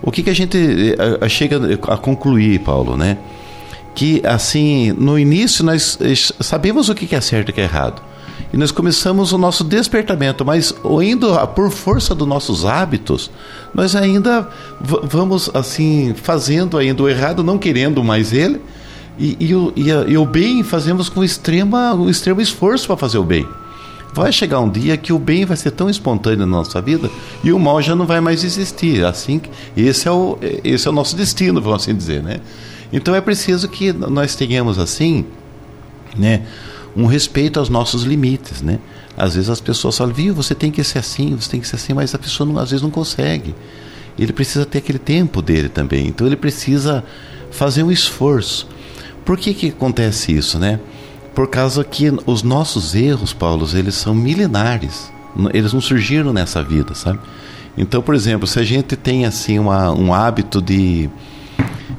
[0.00, 3.18] o que, que a gente eh, eh, chega a concluir, Paulo, né?
[3.94, 5.98] que assim no início nós
[6.40, 8.02] sabemos o que é certo e o que é errado
[8.52, 13.30] e nós começamos o nosso despertamento mas indo por força dos nossos hábitos
[13.74, 14.48] nós ainda
[14.80, 18.60] vamos assim fazendo ainda o errado não querendo mais ele
[19.18, 22.96] e, e o, e, a- e o bem fazemos com extrema um extremo esforço para
[22.96, 23.46] fazer o bem
[24.12, 27.10] Vai chegar um dia que o bem vai ser tão espontâneo na nossa vida
[27.42, 29.04] e o mal já não vai mais existir.
[29.04, 29.40] Assim,
[29.76, 32.36] esse é o esse é o nosso destino, vamos assim dizer, né?
[32.92, 35.24] Então é preciso que nós tenhamos assim,
[36.16, 36.42] né,
[36.96, 38.78] um respeito aos nossos limites, né?
[39.16, 41.76] Às vezes as pessoas falam, viu, você tem que ser assim, você tem que ser
[41.76, 43.54] assim, mas a pessoa não- às vezes não consegue.
[44.18, 46.06] Ele precisa ter aquele tempo dele também.
[46.06, 47.04] Então ele precisa
[47.50, 48.66] fazer um esforço.
[49.24, 50.78] Por que que acontece isso, né?
[51.34, 55.12] Por causa que os nossos erros, Paulo, eles são milenares.
[55.52, 57.18] Eles não surgiram nessa vida, sabe?
[57.76, 61.10] Então, por exemplo, se a gente tem assim uma, um hábito de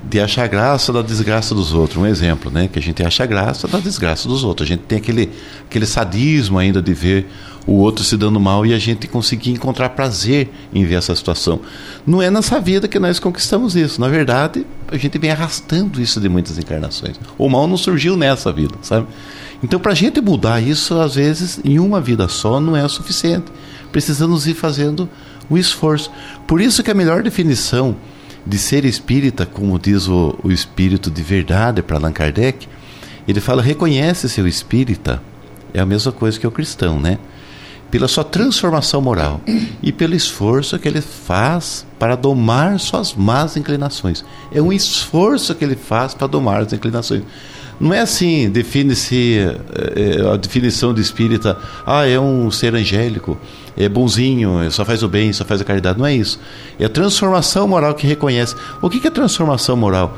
[0.07, 2.01] de achar graça da desgraça dos outros.
[2.01, 2.69] Um exemplo, né?
[2.71, 4.67] Que a gente acha graça da desgraça dos outros.
[4.67, 5.31] A gente tem aquele,
[5.65, 7.27] aquele sadismo ainda de ver
[7.65, 11.59] o outro se dando mal e a gente conseguir encontrar prazer em ver essa situação.
[12.05, 13.99] Não é nessa vida que nós conquistamos isso.
[13.99, 17.19] Na verdade, a gente vem arrastando isso de muitas encarnações.
[17.37, 19.07] O mal não surgiu nessa vida, sabe?
[19.63, 22.89] Então, para a gente mudar isso, às vezes, em uma vida só, não é o
[22.89, 23.45] suficiente.
[23.91, 25.09] Precisamos ir fazendo
[25.49, 26.11] o esforço.
[26.45, 27.95] Por isso que a melhor definição
[28.45, 32.67] de ser espírita, como diz o, o espírito de verdade para Allan Kardec,
[33.27, 35.21] ele fala: reconhece seu espírita,
[35.73, 37.17] é a mesma coisa que o cristão, né?
[37.89, 39.41] Pela sua transformação moral
[39.81, 44.25] e pelo esforço que ele faz para domar suas más inclinações.
[44.51, 47.23] É um esforço que ele faz para domar as inclinações.
[47.79, 53.37] Não é assim, define-se eh, a definição de espírita, ah, é um ser angélico,
[53.75, 55.99] é bonzinho, só faz o bem, só faz a caridade.
[55.99, 56.39] Não é isso.
[56.79, 58.55] É a transformação moral que reconhece.
[58.81, 60.17] O que é transformação moral?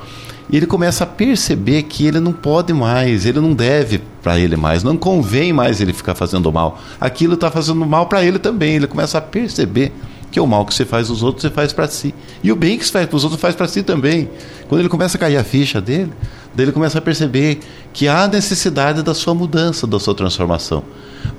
[0.51, 4.81] Ele começa a perceber que ele não pode mais, ele não deve para ele mais,
[4.81, 6.79] não convém mais ele ficar fazendo mal.
[7.01, 8.75] Aquilo está fazendo mal para ele também.
[8.75, 9.91] Ele começa a perceber
[10.31, 12.13] que o mal que você faz aos outros, você faz para si.
[12.43, 14.29] E o bem que você faz para os outros, faz para si também.
[14.69, 16.11] Quando ele começa a cair a ficha dele,
[16.57, 17.59] daí ele começa a perceber
[17.93, 20.83] que há necessidade da sua mudança, da sua transformação.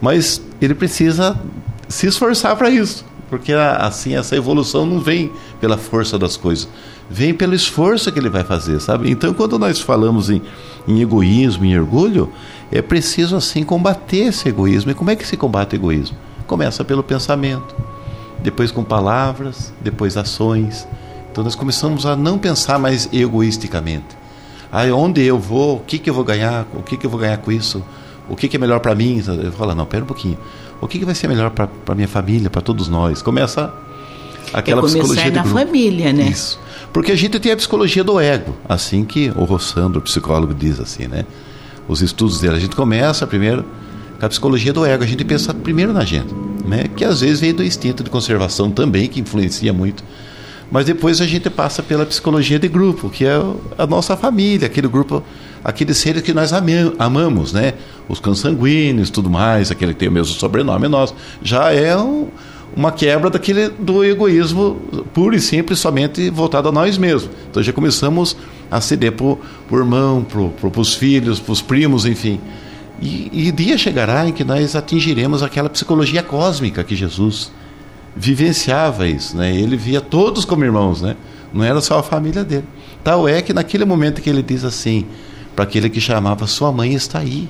[0.01, 1.37] Mas ele precisa
[1.89, 6.69] se esforçar para isso, porque assim essa evolução não vem pela força das coisas,
[7.11, 9.11] vem pelo esforço que ele vai fazer, sabe?
[9.11, 10.41] Então, quando nós falamos em,
[10.87, 12.33] em egoísmo, em orgulho,
[12.71, 14.93] é preciso assim combater esse egoísmo.
[14.93, 16.17] E como é que se combate o egoísmo?
[16.47, 17.75] Começa pelo pensamento,
[18.41, 20.87] depois com palavras, depois ações.
[21.33, 24.17] Então nós começamos a não pensar mais egoisticamente.
[24.71, 25.77] Ah, onde eu vou?
[25.77, 26.67] O que, que eu vou ganhar?
[26.75, 27.83] O que, que eu vou ganhar com isso?
[28.29, 29.23] O que, que é melhor para mim?
[29.43, 30.37] Eu falo, não, pera um pouquinho.
[30.81, 33.23] O que, que vai ser melhor para minha família, para todos nós?
[33.23, 33.73] Começa
[34.53, 36.29] aquela é começar psicologia na família, né?
[36.29, 36.59] Isso.
[36.93, 40.81] Porque a gente tem a psicologia do ego, assim que o Rossandro, o psicólogo, diz
[40.81, 41.25] assim, né?
[41.87, 43.65] Os estudos dele, a gente começa primeiro
[44.19, 46.85] com a psicologia do ego, a gente pensa primeiro na gente, né?
[46.97, 50.03] Que às vezes vem do instinto de conservação também, que influencia muito.
[50.71, 53.41] Mas depois a gente passa pela psicologia de grupo, que é
[53.79, 55.23] a nossa família, aquele grupo,
[55.65, 56.53] aqueles seres que nós
[56.99, 57.75] amamos, né?
[58.07, 61.15] Os consanguíneos, tudo mais, aquele que tem o mesmo sobrenome nosso.
[61.43, 62.29] Já é um,
[62.77, 64.77] uma quebra daquele do egoísmo
[65.15, 67.31] puro e simples, somente voltado a nós mesmos.
[67.51, 68.37] Então já começamos
[68.71, 69.39] a ceder para o
[69.73, 72.39] irmão, para os filhos, para os primos, enfim.
[73.01, 77.51] E, e dia chegará em que nós atingiremos aquela psicologia cósmica que Jesus
[78.19, 79.55] vivenciava isso, né?
[79.55, 81.17] Ele via todos como irmãos, né?
[81.53, 82.65] Não era só a família dele.
[83.05, 85.07] Tal é que naquele momento que ele diz assim,
[85.55, 87.49] para aquele que chamava sua mãe está aí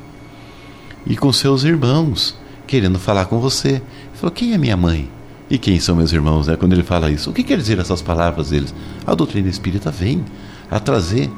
[1.06, 3.68] e com seus irmãos querendo falar com você.
[3.68, 3.82] Ele
[4.14, 5.10] falou: "Quem é minha mãe?
[5.50, 6.56] E quem são meus irmãos?" Né?
[6.56, 8.74] Quando ele fala isso, o que quer dizer essas palavras deles?
[9.06, 10.22] A doutrina espírita vem
[10.70, 11.30] a trazer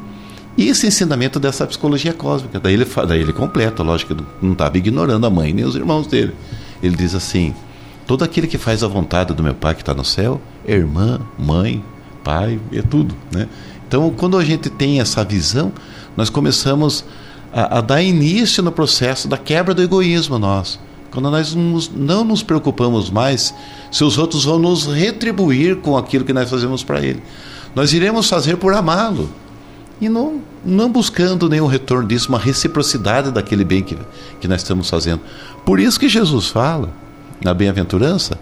[0.59, 2.59] esse ensinamento dessa psicologia cósmica.
[2.59, 6.35] Daí ele, daí ele completa, lógico não estava ignorando a mãe nem os irmãos dele.
[6.83, 7.55] Ele diz assim:
[8.11, 11.21] Todo aquele que faz a vontade do meu Pai que está no céu é irmã,
[11.39, 11.81] mãe,
[12.25, 13.15] pai, é tudo.
[13.31, 13.47] Né?
[13.87, 15.73] Então, quando a gente tem essa visão,
[16.17, 17.05] nós começamos
[17.53, 20.81] a, a dar início no processo da quebra do egoísmo nosso.
[21.13, 23.55] Quando nós não nos preocupamos mais
[23.93, 27.23] se os outros vão nos retribuir com aquilo que nós fazemos para ele.
[27.77, 29.31] Nós iremos fazer por amá-lo
[30.01, 33.97] e não, não buscando nenhum retorno disso, uma reciprocidade daquele bem que,
[34.41, 35.21] que nós estamos fazendo.
[35.65, 36.93] Por isso que Jesus fala
[37.43, 38.39] na bem-aventurança,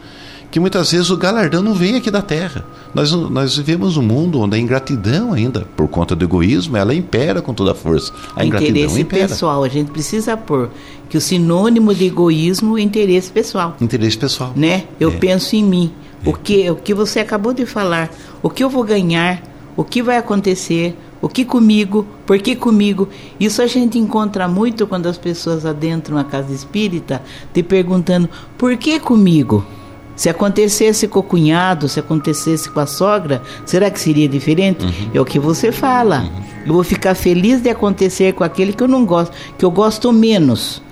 [0.50, 2.64] que muitas vezes o galardão não vem aqui da terra.
[2.94, 7.42] Nós, nós vivemos um mundo onde a ingratidão ainda, por conta do egoísmo, ela impera
[7.42, 8.12] com toda a força.
[8.34, 9.28] A interesse impera.
[9.28, 10.70] pessoal, a gente precisa pôr
[11.08, 13.76] que o sinônimo de egoísmo é interesse pessoal.
[13.80, 14.52] Interesse pessoal.
[14.56, 14.84] Né?
[14.98, 15.16] Eu é.
[15.16, 15.92] penso em mim.
[16.24, 16.28] É.
[16.28, 18.10] O, que, o que você acabou de falar,
[18.42, 19.42] o que eu vou ganhar,
[19.78, 22.04] o que vai acontecer, o que comigo?
[22.26, 23.08] Por que comigo?
[23.38, 27.22] Isso a gente encontra muito quando as pessoas adentram a casa espírita
[27.54, 29.64] te perguntando: por que comigo?
[30.16, 34.84] Se acontecesse com o cunhado, se acontecesse com a sogra, será que seria diferente?
[34.84, 35.10] Uhum.
[35.14, 36.22] É o que você fala.
[36.22, 36.42] Uhum.
[36.66, 40.12] Eu vou ficar feliz de acontecer com aquele que eu não gosto, que eu gosto
[40.12, 40.82] menos.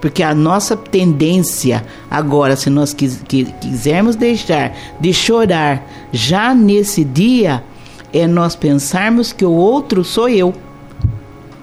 [0.00, 7.64] Porque a nossa tendência agora, se nós quisermos deixar de chorar já nesse dia,
[8.12, 10.54] é nós pensarmos que o outro sou eu.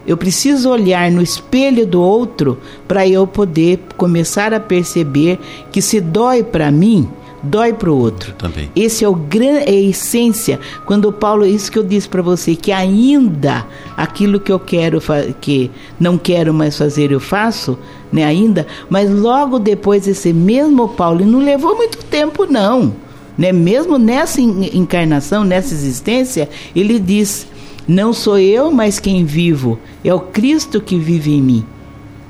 [0.06, 5.40] Eu preciso olhar no espelho do outro para eu poder começar a perceber
[5.72, 7.08] que se dói para mim,
[7.42, 8.34] dói para o outro.
[8.34, 8.70] Também.
[8.76, 10.60] Esse é o gran, é a essência.
[10.86, 15.00] Quando o Paulo, isso que eu disse para você, que ainda aquilo que eu quero,
[15.40, 17.80] que não quero mais fazer, eu faço,
[18.12, 18.26] né?
[18.26, 22.94] Ainda, mas logo depois esse mesmo Paulo, e não levou muito tempo não
[23.38, 23.52] né?
[23.52, 27.48] Mesmo nessa encarnação, nessa existência, ele diz:
[27.88, 31.66] Não sou eu, mas quem vivo, é o Cristo que vive em mim.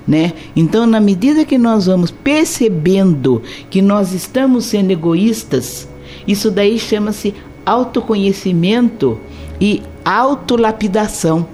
[0.05, 0.33] Né?
[0.55, 5.87] Então, na medida que nós vamos percebendo que nós estamos sendo egoístas,
[6.27, 7.33] isso daí chama-se
[7.65, 9.17] autoconhecimento
[9.61, 11.47] e autolapidação.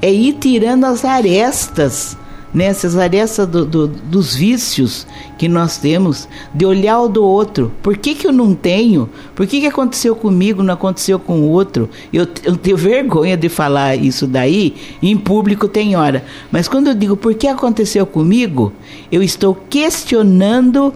[0.00, 2.16] É ir tirando as arestas
[2.52, 5.06] nessas arestas do, do, dos vícios
[5.38, 7.72] que nós temos, de olhar o do outro.
[7.82, 9.08] Por que, que eu não tenho?
[9.34, 11.88] Por que, que aconteceu comigo, não aconteceu com o outro?
[12.12, 16.24] Eu, eu tenho vergonha de falar isso daí, em público tem hora.
[16.50, 18.72] Mas quando eu digo por que aconteceu comigo,
[19.10, 20.92] eu estou questionando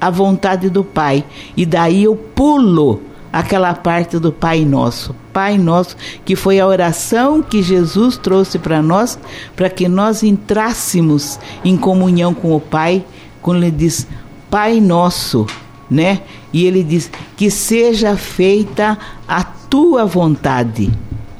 [0.00, 1.24] a vontade do Pai.
[1.56, 5.14] E daí eu pulo aquela parte do Pai Nosso.
[5.32, 9.18] Pai Nosso, que foi a oração que Jesus trouxe para nós,
[9.54, 13.04] para que nós entrássemos em comunhão com o Pai,
[13.40, 14.06] quando ele diz
[14.50, 15.46] Pai Nosso,
[15.88, 16.22] né?
[16.52, 20.90] E ele diz que seja feita a tua vontade,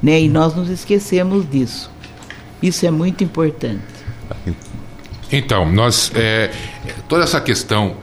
[0.03, 0.21] né?
[0.21, 1.91] E nós nos esquecemos disso.
[2.63, 3.83] Isso é muito importante.
[5.33, 6.51] Então, nós é,
[7.09, 7.97] toda essa questão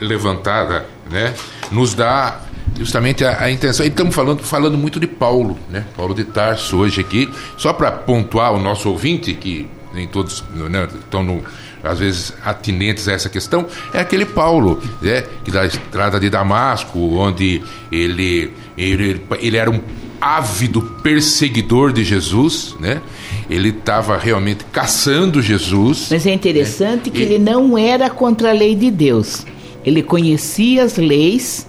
[0.00, 1.34] levantada, né,
[1.70, 2.40] nos dá
[2.76, 3.84] justamente a, a, intenção.
[3.84, 5.84] E estamos falando, falando muito de Paulo, né?
[5.96, 7.28] Paulo de Tarso hoje aqui.
[7.56, 11.42] Só para pontuar o nosso ouvinte, que nem todos né, estão no,
[11.82, 16.98] às vezes atinentes a essa questão, é aquele Paulo, né, que da estrada de Damasco,
[17.16, 19.80] onde ele, ele, ele era um
[20.20, 23.02] ávido perseguidor de Jesus, né?
[23.50, 26.08] Ele estava realmente caçando Jesus.
[26.10, 27.16] Mas é interessante né?
[27.16, 27.24] que e...
[27.24, 29.44] ele não era contra a lei de Deus.
[29.84, 31.66] Ele conhecia as leis,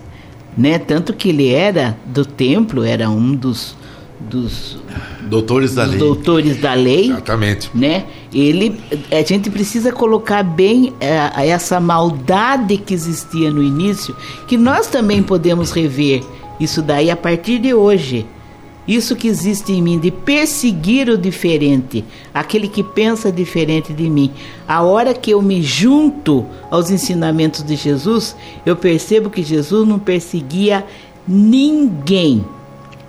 [0.58, 0.80] né?
[0.80, 3.76] Tanto que ele era do templo, era um dos
[4.30, 4.78] dos
[5.24, 6.00] doutores da dos lei.
[6.00, 7.10] Doutores da lei.
[7.10, 7.70] Exatamente.
[7.74, 8.06] Né?
[8.34, 8.80] Ele
[9.12, 14.16] a gente precisa colocar bem é, essa maldade que existia no início,
[14.48, 16.24] que nós também podemos rever
[16.60, 18.26] isso daí a partir de hoje.
[18.88, 24.32] Isso que existe em mim de perseguir o diferente, aquele que pensa diferente de mim.
[24.68, 29.98] A hora que eu me junto aos ensinamentos de Jesus, eu percebo que Jesus não
[29.98, 30.86] perseguia
[31.28, 32.46] ninguém.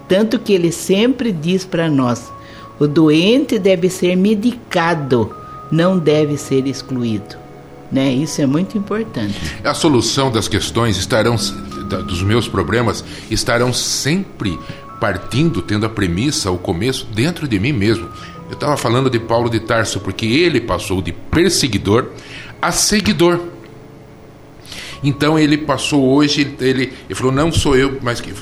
[0.08, 2.32] Tanto que ele sempre diz para nós:
[2.78, 5.30] o doente deve ser medicado,
[5.70, 7.36] não deve ser excluído.
[7.92, 8.12] Né?
[8.12, 9.34] Isso é muito importante.
[9.62, 14.58] A solução das questões estarão dos meus problemas estarão sempre
[15.00, 18.08] partindo, tendo a premissa, o começo dentro de mim mesmo.
[18.48, 22.10] Eu estava falando de Paulo de Tarso porque ele passou de perseguidor
[22.60, 23.40] a seguidor.
[25.06, 28.32] Então ele passou hoje, ele, ele falou: Não sou eu, mas que,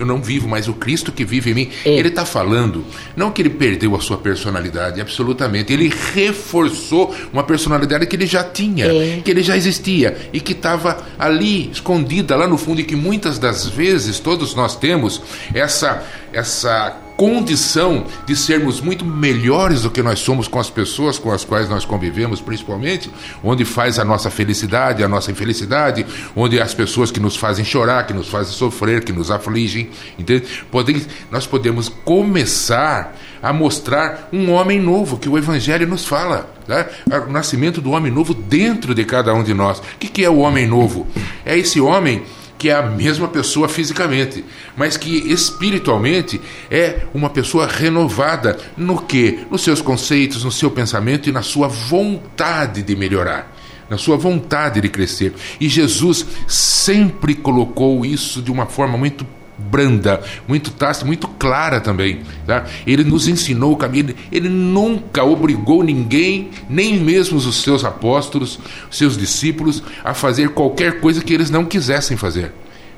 [0.00, 1.70] eu não vivo, mas o Cristo que vive em mim.
[1.84, 1.90] É.
[1.90, 2.82] Ele está falando,
[3.14, 5.70] não que ele perdeu a sua personalidade, absolutamente.
[5.70, 9.20] Ele reforçou uma personalidade que ele já tinha, é.
[9.22, 13.38] que ele já existia e que estava ali, escondida lá no fundo, e que muitas
[13.38, 15.20] das vezes todos nós temos
[15.52, 16.02] essa,
[16.32, 21.44] essa condição de sermos muito melhores do que nós somos com as pessoas com as
[21.44, 23.10] quais nós convivemos, principalmente,
[23.42, 26.06] onde faz a nossa felicidade, a nossa infelicidade,
[26.36, 30.46] onde as pessoas que nos fazem chorar, que nos fazem sofrer, que nos afligem, entende?
[30.70, 36.86] Podem, nós podemos começar a mostrar um homem novo que o Evangelho nos fala, né?
[37.26, 39.80] o nascimento do homem novo dentro de cada um de nós.
[39.80, 41.04] O que, que é o homem novo?
[41.44, 42.22] É esse homem
[42.58, 44.44] que é a mesma pessoa fisicamente,
[44.76, 49.46] mas que espiritualmente é uma pessoa renovada no que?
[49.50, 53.56] Nos seus conceitos, no seu pensamento e na sua vontade de melhorar,
[53.88, 55.32] na sua vontade de crescer.
[55.60, 59.24] E Jesus sempre colocou isso de uma forma muito
[59.58, 62.20] branda, muito tácita, muito clara também.
[62.46, 62.64] Tá?
[62.86, 68.58] Ele nos ensinou o caminho, ele nunca obrigou ninguém, nem mesmo os seus apóstolos,
[68.90, 72.52] seus discípulos, a fazer qualquer coisa que eles não quisessem fazer.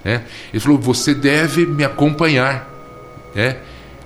[0.05, 0.23] Né?
[0.53, 2.69] Ele falou: você deve me acompanhar.
[3.35, 3.57] Né?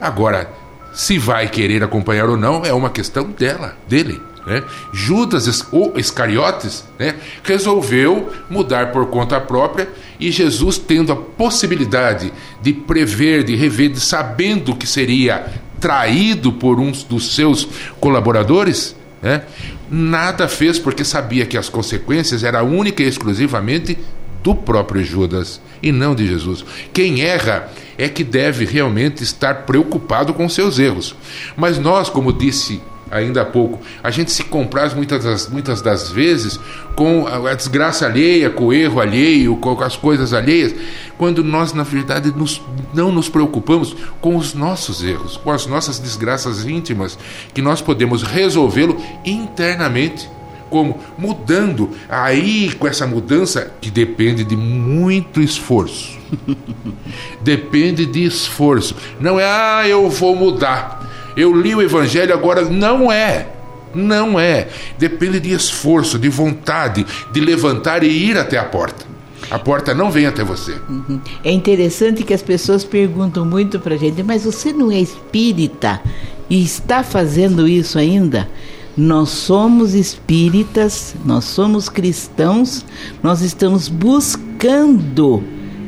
[0.01, 0.51] Agora,
[0.93, 4.21] se vai querer acompanhar ou não, é uma questão dela, dele.
[4.47, 4.63] Né?
[4.93, 9.89] Judas ou Iscariotes né, resolveu mudar por conta própria
[10.21, 15.47] e Jesus, tendo a possibilidade de prever, de rever, de sabendo que seria
[15.81, 17.67] traído por um dos seus
[17.99, 19.43] colaboradores, né,
[19.91, 23.99] nada fez porque sabia que as consequências eram única e exclusivamente
[24.43, 26.65] do próprio Judas e não de Jesus.
[26.93, 31.17] Quem erra é que deve realmente estar preocupado com seus erros.
[31.57, 32.81] Mas nós, como disse
[33.11, 33.81] ainda há pouco.
[34.03, 36.59] A gente se compraz muitas das, muitas das vezes
[36.95, 40.75] com a desgraça alheia, com o erro alheio, com as coisas alheias,
[41.19, 42.61] quando nós, na verdade, nos,
[42.93, 47.19] não nos preocupamos com os nossos erros, com as nossas desgraças íntimas,
[47.53, 50.29] que nós podemos resolvê-lo internamente.
[50.71, 50.99] Como?
[51.17, 51.91] Mudando.
[52.09, 56.19] Aí, com essa mudança, que depende de muito esforço.
[57.43, 58.97] depende de esforço.
[59.21, 61.05] Não é, ah, eu vou mudar
[61.37, 62.63] eu li o Evangelho agora.
[62.63, 63.49] Não é.
[63.95, 64.69] Não é.
[64.99, 69.05] Depende de esforço, de vontade, de levantar e ir até a porta.
[69.51, 70.73] A porta não vem até você.
[70.89, 71.21] Uhum.
[71.45, 76.01] É interessante que as pessoas perguntam muito pra gente, mas você não é espírita
[76.49, 78.49] e está fazendo isso ainda?
[78.97, 82.85] Nós somos espíritas, nós somos cristãos,
[83.23, 85.43] nós estamos buscando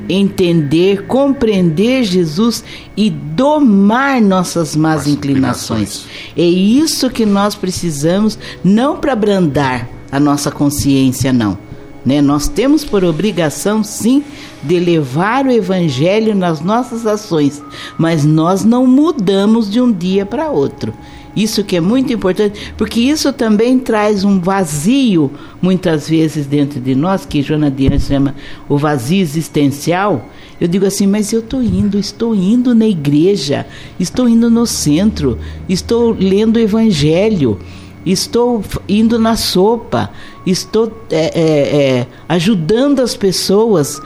[0.09, 2.65] entender, compreender Jesus
[2.97, 6.07] e domar nossas más inclinações.
[6.37, 11.59] É isso que nós precisamos, não para abrandar a nossa consciência, não.
[12.05, 12.23] Né?
[12.23, 14.23] Nós temos por obrigação, sim,
[14.63, 17.63] de levar o Evangelho nas nossas ações,
[17.99, 20.95] mas nós não mudamos de um dia para outro.
[21.37, 25.31] Isso que é muito importante, porque isso também traz um vazio,
[25.61, 28.35] muitas vezes, dentro de nós, que Joana Dias chama
[28.67, 30.31] o vazio existencial.
[30.59, 33.67] Eu digo assim, mas eu estou indo, estou indo na igreja,
[34.01, 37.61] estou indo no centro, estou lendo o evangelho,
[38.07, 40.11] estou indo na sopa,
[40.47, 44.01] estou é, é, é, ajudando as pessoas,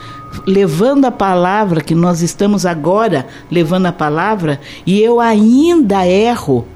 [0.45, 6.67] levando a palavra, que nós estamos agora levando a palavra, e eu ainda erro.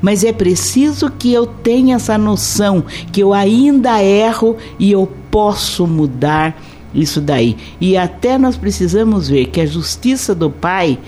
[0.00, 5.86] Mas é preciso que eu tenha essa noção que eu ainda erro e eu posso
[5.86, 6.60] mudar
[6.94, 7.56] isso daí.
[7.80, 10.98] E até nós precisamos ver que a justiça do Pai,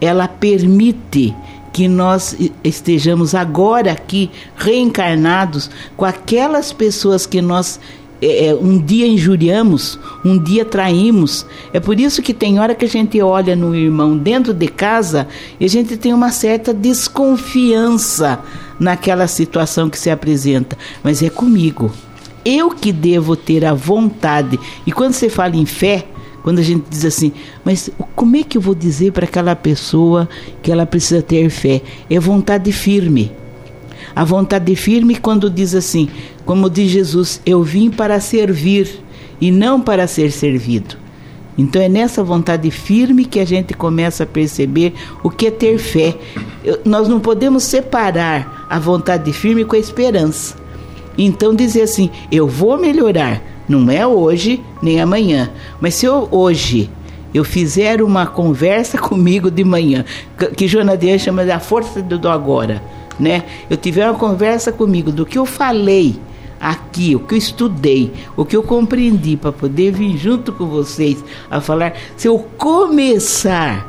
[0.00, 1.34] ela permite
[1.72, 7.78] que nós estejamos agora aqui reencarnados com aquelas pessoas que nós
[8.20, 11.46] é, é, um dia injuriamos, um dia traímos.
[11.72, 15.28] É por isso que tem hora que a gente olha no irmão dentro de casa
[15.58, 18.40] e a gente tem uma certa desconfiança
[18.78, 20.76] naquela situação que se apresenta.
[21.02, 21.92] Mas é comigo.
[22.44, 24.58] Eu que devo ter a vontade.
[24.86, 26.06] E quando você fala em fé,
[26.42, 27.32] quando a gente diz assim,
[27.64, 30.28] mas como é que eu vou dizer para aquela pessoa
[30.62, 31.82] que ela precisa ter fé?
[32.08, 33.30] É vontade firme.
[34.18, 36.08] A vontade firme quando diz assim,
[36.44, 39.00] como diz Jesus, eu vim para servir
[39.40, 40.96] e não para ser servido.
[41.56, 44.92] Então é nessa vontade firme que a gente começa a perceber
[45.22, 46.16] o que é ter fé.
[46.64, 50.56] Eu, nós não podemos separar a vontade firme com a esperança.
[51.16, 55.48] Então dizer assim, eu vou melhorar, não é hoje nem amanhã,
[55.80, 56.90] mas se eu hoje
[57.32, 60.04] eu fizer uma conversa comigo de manhã,
[60.56, 62.82] que Jonathan chama da força do, do agora,
[63.18, 63.44] né?
[63.68, 66.18] Eu tiver uma conversa comigo do que eu falei
[66.60, 71.24] aqui, o que eu estudei, o que eu compreendi para poder vir junto com vocês
[71.50, 73.86] a falar, se eu começar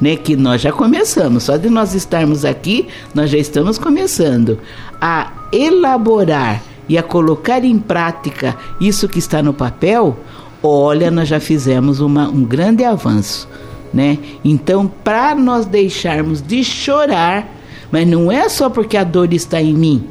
[0.00, 4.58] né, que nós já começamos, só de nós estarmos aqui, nós já estamos começando
[5.00, 10.18] a elaborar e a colocar em prática isso que está no papel,
[10.60, 13.48] olha, nós já fizemos uma, um grande avanço,
[13.94, 14.18] né?
[14.44, 17.61] Então, para nós deixarmos de chorar,
[17.92, 20.04] mas não é só porque a dor está em mim,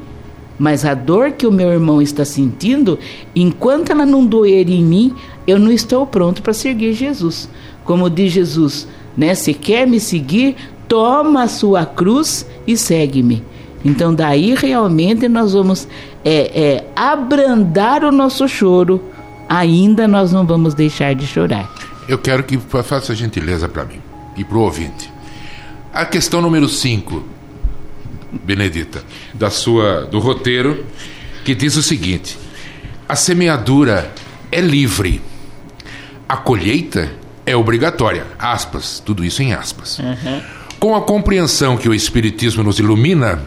[0.59, 2.99] mas a dor que o meu irmão está sentindo,
[3.35, 5.15] enquanto ela não doer em mim,
[5.47, 7.49] eu não estou pronto para seguir Jesus.
[7.83, 9.33] Como diz Jesus, né?
[9.33, 10.55] Se quer me seguir,
[10.87, 13.43] toma a sua cruz e segue-me.
[13.83, 15.87] Então daí realmente nós vamos
[16.23, 19.01] é, é, abrandar o nosso choro.
[19.49, 21.69] Ainda nós não vamos deixar de chorar.
[22.07, 23.99] Eu quero que faça gentileza para mim
[24.37, 25.11] e para o ouvinte.
[25.91, 27.23] A questão número 5,
[28.31, 29.03] Benedita,
[29.33, 30.85] da sua, do roteiro,
[31.43, 32.37] que diz o seguinte:
[33.07, 34.11] a semeadura
[34.51, 35.21] é livre,
[36.27, 37.11] a colheita
[37.45, 38.25] é obrigatória.
[38.39, 39.99] Aspas, tudo isso em aspas.
[39.99, 40.41] Uhum.
[40.79, 43.41] Com a compreensão que o Espiritismo nos ilumina,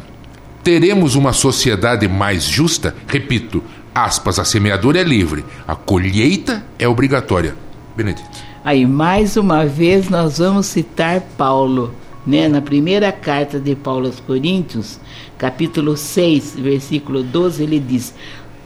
[0.63, 2.95] teremos uma sociedade mais justa?
[3.09, 3.63] Repito,
[3.95, 7.55] aspas, a semeadura é livre, a colheita é obrigatória.
[7.97, 8.29] Benedito.
[8.65, 11.95] Aí, mais uma vez, nós vamos citar Paulo.
[12.27, 12.49] Né?
[12.49, 14.99] Na primeira carta de Paulo aos Coríntios,
[15.37, 18.15] capítulo 6, versículo 12, ele diz: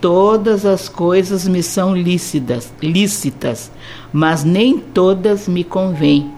[0.00, 3.70] Todas as coisas me são lícitas, lícitas,
[4.12, 6.30] mas nem todas me convêm.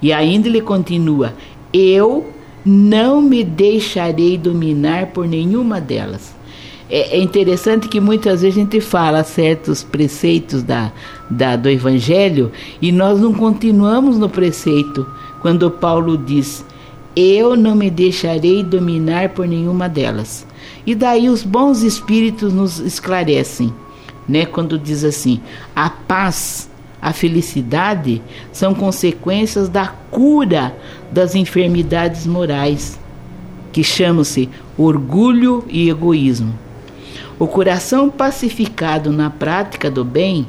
[0.00, 1.34] E ainda ele continua:
[1.72, 2.32] Eu
[2.64, 6.36] não me deixarei dominar por nenhuma delas.
[6.90, 10.92] É, é interessante que muitas vezes a gente fala certos preceitos da,
[11.28, 15.06] da, do Evangelho e nós não continuamos no preceito.
[15.40, 16.64] Quando Paulo diz:
[17.14, 20.46] Eu não me deixarei dominar por nenhuma delas.
[20.86, 23.72] E daí os bons espíritos nos esclarecem,
[24.28, 24.46] né?
[24.46, 25.40] Quando diz assim:
[25.74, 26.68] a paz,
[27.00, 28.22] a felicidade
[28.52, 30.74] são consequências da cura
[31.12, 32.98] das enfermidades morais,
[33.72, 36.54] que chamam-se orgulho e egoísmo.
[37.38, 40.46] O coração pacificado na prática do bem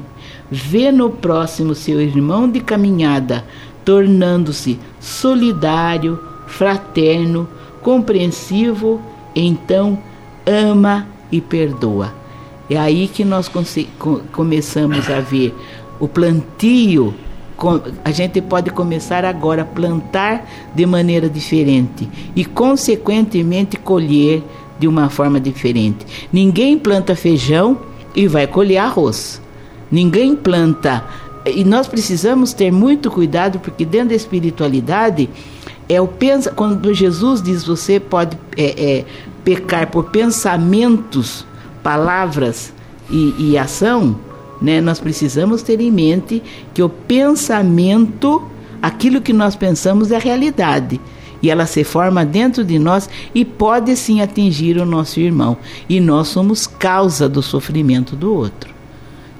[0.50, 3.44] vê no próximo seu irmão de caminhada,
[3.84, 7.48] tornando-se solidário, fraterno,
[7.82, 9.00] compreensivo,
[9.34, 9.98] então
[10.46, 12.12] ama e perdoa.
[12.68, 13.50] É aí que nós
[14.32, 15.54] começamos a ver
[15.98, 17.14] o plantio.
[18.04, 24.42] A gente pode começar agora a plantar de maneira diferente e, consequentemente, colher
[24.78, 26.06] de uma forma diferente.
[26.32, 27.78] Ninguém planta feijão
[28.14, 29.42] e vai colher arroz.
[29.90, 31.04] Ninguém planta.
[31.50, 35.28] E nós precisamos ter muito cuidado, porque dentro da espiritualidade,
[35.88, 39.04] é o pensa, quando Jesus diz você pode é, é,
[39.44, 41.44] pecar por pensamentos,
[41.82, 42.72] palavras
[43.10, 44.16] e, e ação,
[44.60, 46.42] né, nós precisamos ter em mente
[46.72, 48.42] que o pensamento,
[48.80, 51.00] aquilo que nós pensamos é realidade.
[51.42, 55.56] E ela se forma dentro de nós e pode sim atingir o nosso irmão.
[55.88, 58.70] E nós somos causa do sofrimento do outro.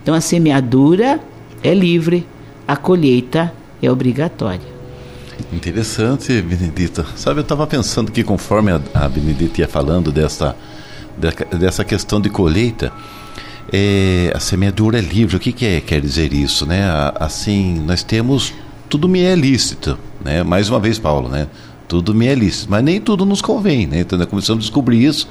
[0.02, 1.20] Então a semeadura
[1.62, 2.26] é livre,
[2.66, 3.52] a colheita
[3.82, 4.68] é obrigatória.
[5.52, 7.06] Interessante, Benedita.
[7.16, 10.54] Sabe, eu estava pensando que conforme a, a Benedita ia falando dessa,
[11.58, 12.92] dessa questão de colheita,
[13.72, 15.36] é, a semeadura é livre.
[15.36, 16.82] O que, que é, quer dizer isso, né?
[17.18, 18.52] Assim, nós temos
[18.90, 20.42] tudo me é lícito, né?
[20.42, 21.46] Mais uma vez, Paulo, né?
[21.86, 24.00] Tudo me é lícito, mas nem tudo nos convém, né?
[24.00, 25.28] Então, nós começamos a descobrir isso,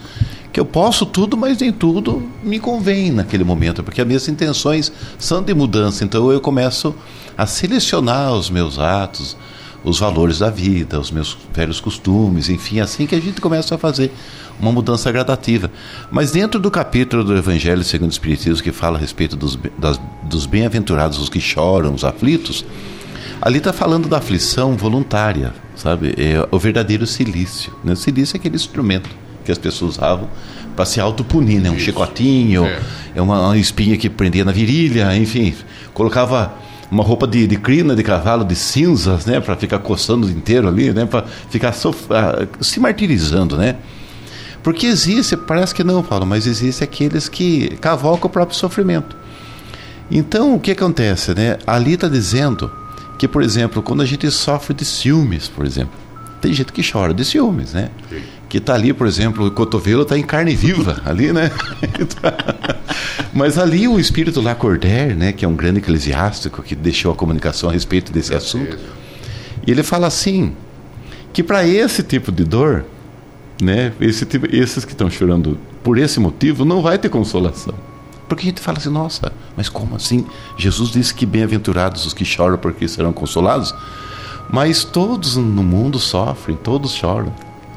[0.51, 4.91] que eu posso tudo, mas nem tudo me convém naquele momento, porque as minhas intenções
[5.17, 6.03] são de mudança.
[6.03, 6.95] Então, eu começo
[7.37, 9.37] a selecionar os meus atos,
[9.83, 13.77] os valores da vida, os meus velhos costumes, enfim, assim que a gente começa a
[13.77, 14.11] fazer
[14.59, 15.71] uma mudança gradativa.
[16.11, 19.99] Mas dentro do capítulo do Evangelho segundo o Espiritismo que fala a respeito dos, das,
[20.23, 22.65] dos bem-aventurados, os que choram, os aflitos,
[23.41, 26.13] ali está falando da aflição voluntária, sabe?
[26.17, 27.71] É o verdadeiro silício.
[27.83, 27.93] Né?
[27.93, 29.09] O silício é aquele instrumento
[29.49, 30.29] que as pessoas usavam
[30.75, 31.69] para se autopunir, né?
[31.71, 31.85] Um Isso.
[31.85, 32.79] chicotinho, é.
[33.15, 35.53] é uma, uma espinha que prendia na virilha, enfim,
[35.93, 36.53] colocava
[36.91, 40.67] uma roupa de, de crina de cavalo de cinzas, né, para ficar coçando o inteiro
[40.67, 43.75] ali, né, para ficar uh, se martirizando, né?
[44.63, 49.15] Porque existe, parece que não, Paulo, mas existe aqueles que cavalcam o próprio sofrimento.
[50.11, 51.57] Então, o que acontece, né?
[51.65, 52.71] Ali está dizendo
[53.17, 55.93] que, por exemplo, quando a gente sofre de ciúmes, por exemplo,
[56.41, 57.89] tem gente que chora de ciúmes, né?
[58.09, 58.21] Sim.
[58.49, 61.51] Que está ali, por exemplo, o cotovelo está em carne viva, ali, né?
[63.31, 67.69] Mas ali o espírito Lacordaire, né, que é um grande eclesiástico que deixou a comunicação
[67.69, 68.77] a respeito desse assunto,
[69.65, 70.53] e ele fala assim,
[71.31, 72.85] que para esse tipo de dor,
[73.61, 77.75] né, esse tipo, esses que estão chorando por esse motivo, não vai ter consolação.
[78.27, 80.25] Porque a gente fala assim, nossa, mas como assim?
[80.57, 83.73] Jesus disse que bem-aventurados os que choram porque serão consolados.
[84.51, 87.33] Mas todos no mundo sofrem, todos choram.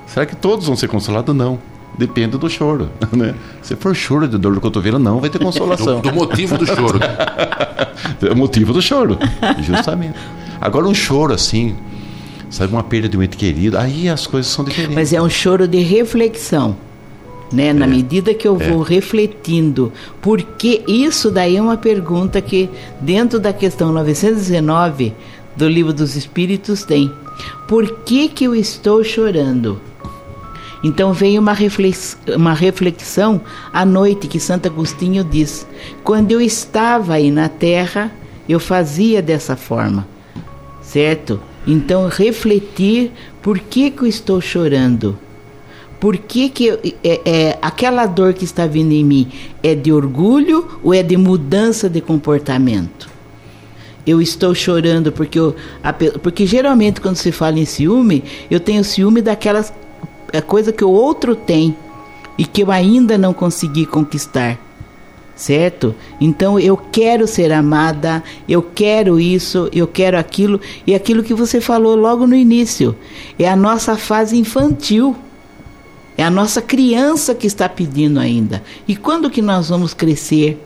[0.06, 1.34] Será que todos vão ser consolados?
[1.34, 1.58] Não.
[1.96, 3.34] Depende do choro, né?
[3.60, 6.00] Se for choro de dor do cotovelo, não vai ter consolação.
[6.00, 6.98] Do, do motivo do choro.
[8.22, 9.18] é o motivo do choro,
[9.60, 10.18] justamente.
[10.60, 11.76] Agora um choro assim,
[12.48, 14.94] sabe, uma perda de um ente querido, aí as coisas são diferentes.
[14.94, 16.76] Mas é um choro de reflexão.
[17.52, 17.66] Né?
[17.66, 17.72] É.
[17.74, 18.70] Na medida que eu é.
[18.70, 19.92] vou refletindo,
[20.22, 25.12] porque isso daí é uma pergunta que dentro da questão 919
[25.54, 27.12] do livro dos Espíritos tem.
[27.68, 29.78] Por que que eu estou chorando?
[30.82, 33.40] Então veio uma, reflex, uma reflexão
[33.72, 35.66] à noite que Santo Agostinho diz:
[36.02, 38.10] quando eu estava aí na terra,
[38.48, 40.06] eu fazia dessa forma,
[40.80, 41.40] certo?
[41.66, 45.18] Então refletir por que, que eu estou chorando.
[46.00, 49.28] Por que, que eu, é, é, aquela dor que está vindo em mim
[49.62, 53.08] é de orgulho ou é de mudança de comportamento?
[54.04, 55.54] Eu estou chorando porque eu,
[56.20, 59.72] porque geralmente quando se fala em ciúme, eu tenho ciúme daquelas
[60.32, 61.76] é coisa que o outro tem
[62.38, 64.58] e que eu ainda não consegui conquistar.
[65.34, 65.94] Certo?
[66.20, 71.60] Então eu quero ser amada, eu quero isso, eu quero aquilo, e aquilo que você
[71.60, 72.94] falou logo no início,
[73.38, 75.16] é a nossa fase infantil.
[76.16, 78.62] É a nossa criança que está pedindo ainda.
[78.86, 80.62] E quando que nós vamos crescer?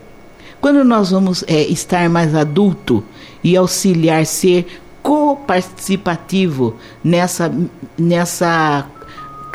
[0.60, 3.02] Quando nós vamos é, estar mais adulto
[3.44, 4.66] e auxiliar, ser
[5.02, 7.52] co-participativo nessa,
[7.96, 8.86] nessa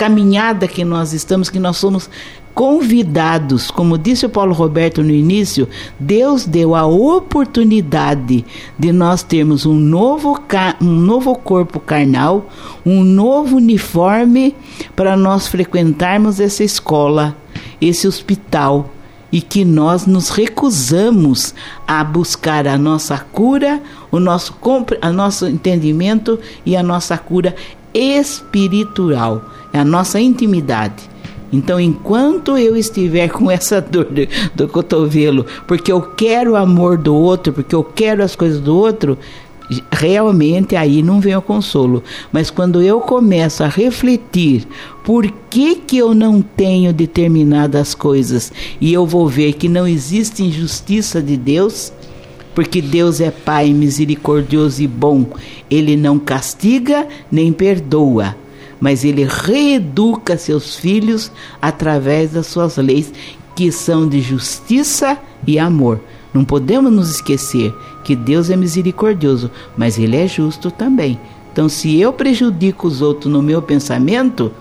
[0.02, 2.10] caminhada que nós estamos, que nós somos
[2.56, 8.44] convidados, como disse o Paulo Roberto no início, Deus deu a oportunidade
[8.80, 10.42] de nós termos um novo,
[10.82, 12.50] um novo corpo carnal,
[12.84, 14.56] um novo uniforme
[14.96, 17.38] para nós frequentarmos essa escola,
[17.80, 18.90] esse hospital
[19.32, 21.54] e que nós nos recusamos
[21.88, 23.80] a buscar a nossa cura,
[24.12, 24.58] o nosso,
[25.00, 27.56] a nosso entendimento e a nossa cura
[27.94, 29.44] espiritual
[29.74, 31.10] é a nossa intimidade.
[31.52, 36.98] Então, enquanto eu estiver com essa dor do, do cotovelo, porque eu quero o amor
[36.98, 39.18] do outro, porque eu quero as coisas do outro,
[39.92, 42.04] realmente aí não vem o consolo.
[42.32, 44.68] Mas quando eu começo a refletir
[45.04, 50.44] por que, que eu não tenho determinadas coisas e eu vou ver que não existe
[50.44, 51.92] injustiça de Deus,
[52.56, 55.26] porque Deus é Pai misericordioso e bom,
[55.70, 58.36] Ele não castiga nem perdoa
[58.82, 63.14] mas ele reeduca seus filhos através das suas leis,
[63.56, 66.02] que são de justiça e amor.
[66.34, 67.72] Não podemos nos esquecer
[68.04, 71.20] que Deus é misericordioso, mas ele é justo também.
[71.54, 74.52] Então, se eu prejudico os outros no meu pensamento,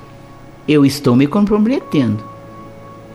[0.68, 2.22] eu estou me comprometendo.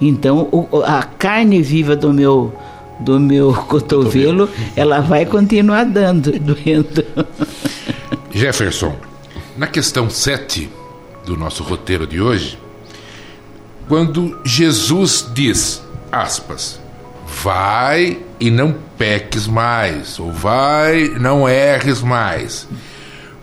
[0.02, 0.50] Então,
[0.86, 2.54] a carne viva do meu
[3.00, 7.04] do meu cotovelo, ela vai continuar dando, doendo.
[8.32, 8.96] Jefferson,
[9.58, 10.70] na questão 7,
[11.26, 12.60] do nosso roteiro de hoje,
[13.88, 16.80] quando Jesus diz, aspas,
[17.28, 22.68] vai e não peques mais, ou vai, não erres mais.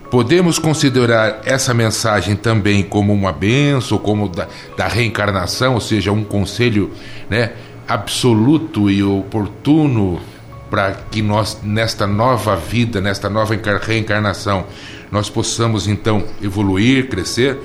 [0.09, 6.23] Podemos considerar essa mensagem também como uma benção, como da, da reencarnação, ou seja, um
[6.23, 6.91] conselho
[7.29, 7.53] né,
[7.87, 10.21] absoluto e oportuno
[10.69, 14.65] para que nós, nesta nova vida, nesta nova reencarnação,
[15.13, 17.59] nós possamos então evoluir, crescer?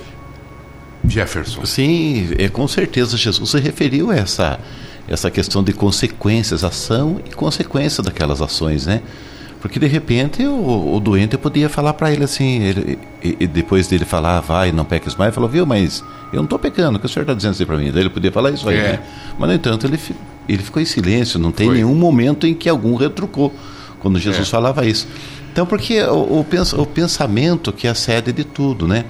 [1.03, 1.65] Jefferson.
[1.65, 4.61] Sim, é, com certeza Jesus se referiu a essa,
[5.09, 9.01] essa questão de consequências, ação e consequência daquelas ações, né?
[9.63, 14.05] Porque de repente o, o doente podia falar para ele assim, ele, e, depois dele
[14.05, 17.09] falar, vai, não peques mais, falou, viu, mas eu não estou pecando, o que o
[17.09, 17.91] senhor está dizendo assim para mim?
[17.91, 18.83] Daí ele podia falar isso aí, é.
[18.83, 19.01] né?
[19.39, 19.99] Mas no entanto ele,
[20.47, 21.77] ele ficou em silêncio, não tem Foi.
[21.77, 23.55] nenhum momento em que algum retrucou
[24.01, 24.51] quando Jesus é.
[24.51, 25.09] falava isso.
[25.53, 29.05] Então, porque o, o, pensamento que é a sede de tudo, né?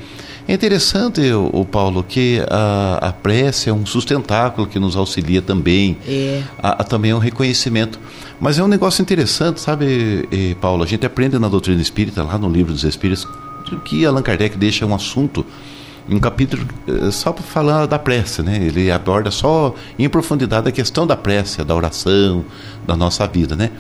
[0.47, 5.99] É interessante, o, Paulo, que a, a prece é um sustentáculo que nos auxilia também.
[6.07, 6.43] É.
[6.63, 8.01] A, a, também é um reconhecimento.
[8.41, 10.27] Mas é um negócio interessante, sabe,
[10.59, 10.83] Paulo?
[10.83, 13.29] A gente aprende na doutrina espírita, lá no livro dos Espíritos,
[13.85, 15.45] que Allan Kardec deixa um assunto
[16.09, 18.57] um capítulo eh, só para falar da prece, né?
[18.63, 22.45] Ele aborda só em profundidade a questão da prece, da oração,
[22.87, 23.71] da nossa vida, né?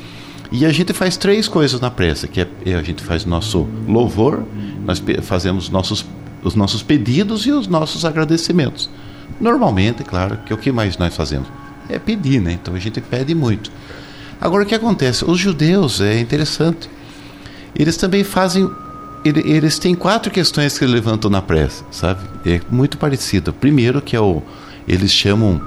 [0.51, 3.68] E a gente faz três coisas na prece, que é, é a gente faz nosso
[3.86, 4.44] louvor,
[4.84, 6.05] nós fazemos nossos,
[6.42, 8.88] os nossos pedidos e os nossos agradecimentos.
[9.40, 11.49] Normalmente, claro, que é o que mais nós fazemos?
[11.88, 12.53] É pedir, né?
[12.53, 13.70] Então a gente pede muito.
[14.40, 15.24] Agora o que acontece?
[15.24, 16.88] Os judeus, é interessante,
[17.74, 18.68] eles também fazem
[19.24, 22.20] eles têm quatro questões que levantam na prece, sabe?
[22.46, 23.53] É muito parecido.
[23.53, 24.42] Primeiro que é o
[24.86, 25.61] eles chamam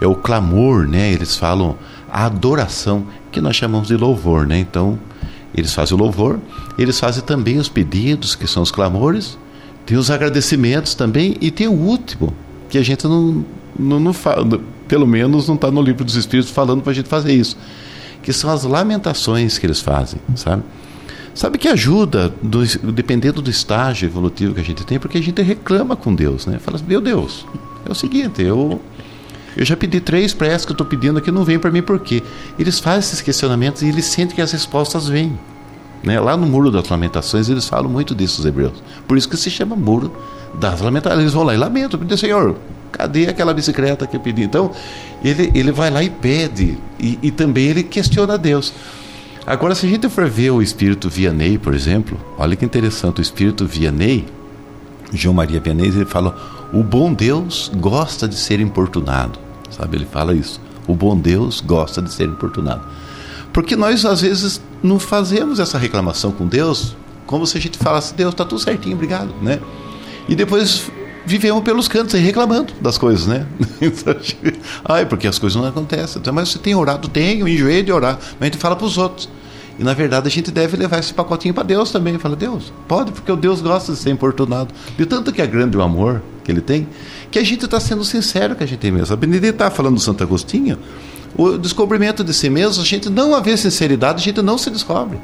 [0.00, 1.10] é o clamor, né?
[1.10, 1.76] Eles falam
[2.10, 4.58] a adoração, que nós chamamos de louvor, né?
[4.58, 4.98] Então,
[5.54, 6.38] eles fazem o louvor,
[6.78, 9.38] eles fazem também os pedidos, que são os clamores,
[9.86, 12.34] tem os agradecimentos também e tem o último,
[12.68, 13.44] que a gente não
[13.78, 17.08] não, não fala, pelo menos não está no livro dos Espíritos falando para a gente
[17.08, 17.56] fazer isso,
[18.22, 20.62] que são as lamentações que eles fazem, sabe?
[21.34, 25.40] Sabe que ajuda, do, dependendo do estágio evolutivo que a gente tem, porque a gente
[25.40, 26.58] reclama com Deus, né?
[26.58, 27.46] Fala, meu Deus,
[27.86, 28.80] é o seguinte, eu
[29.56, 31.98] eu já pedi três preces que eu estou pedindo aqui, não vem para mim por
[32.00, 32.22] quê?
[32.58, 35.38] Eles fazem esses questionamentos e eles sentem que as respostas vêm.
[36.02, 36.20] Né?
[36.20, 38.82] Lá no Muro das Lamentações eles falam muito disso, os hebreus.
[39.06, 40.12] Por isso que se chama Muro
[40.54, 41.20] das Lamentações.
[41.20, 42.56] Eles vão lá e lamentam, pedem, Senhor,
[42.92, 44.42] cadê aquela bicicleta que eu pedi?
[44.42, 44.70] Então,
[45.22, 48.72] ele, ele vai lá e pede, e, e também ele questiona Deus.
[49.46, 53.22] Agora, se a gente for ver o espírito Vianney, por exemplo, olha que interessante, o
[53.22, 54.26] espírito Vianney,
[55.12, 56.36] João Maria Vianney, ele fala:
[56.72, 59.38] o bom Deus gosta de ser importunado.
[59.70, 60.60] Sabe, ele fala isso.
[60.86, 62.82] O bom Deus gosta de ser importunado.
[63.52, 66.96] Porque nós, às vezes, não fazemos essa reclamação com Deus
[67.26, 69.60] como se a gente falasse, Deus, está tudo certinho, obrigado, né?
[70.26, 70.90] E depois
[71.26, 73.46] vivemos pelos cantos reclamando das coisas, né?
[73.80, 74.16] Então,
[74.84, 76.20] Ai, porque as coisas não acontecem.
[76.20, 77.06] Então, mas você tem orado?
[77.06, 78.18] Tenho, enjoei de orar.
[78.40, 79.28] Mas a gente fala para os outros.
[79.78, 82.18] E na verdade a gente deve levar esse pacotinho para Deus também.
[82.18, 84.74] Fala, Deus, pode, porque o Deus gosta de ser importunado.
[84.96, 86.88] De tanto que é grande o amor que ele tem,
[87.30, 89.12] que a gente está sendo sincero que a gente tem mesmo.
[89.12, 90.78] A Benedita está falando do Santo Agostinho,
[91.36, 95.18] o descobrimento de si mesmo, a gente não haver sinceridade, a gente não se descobre.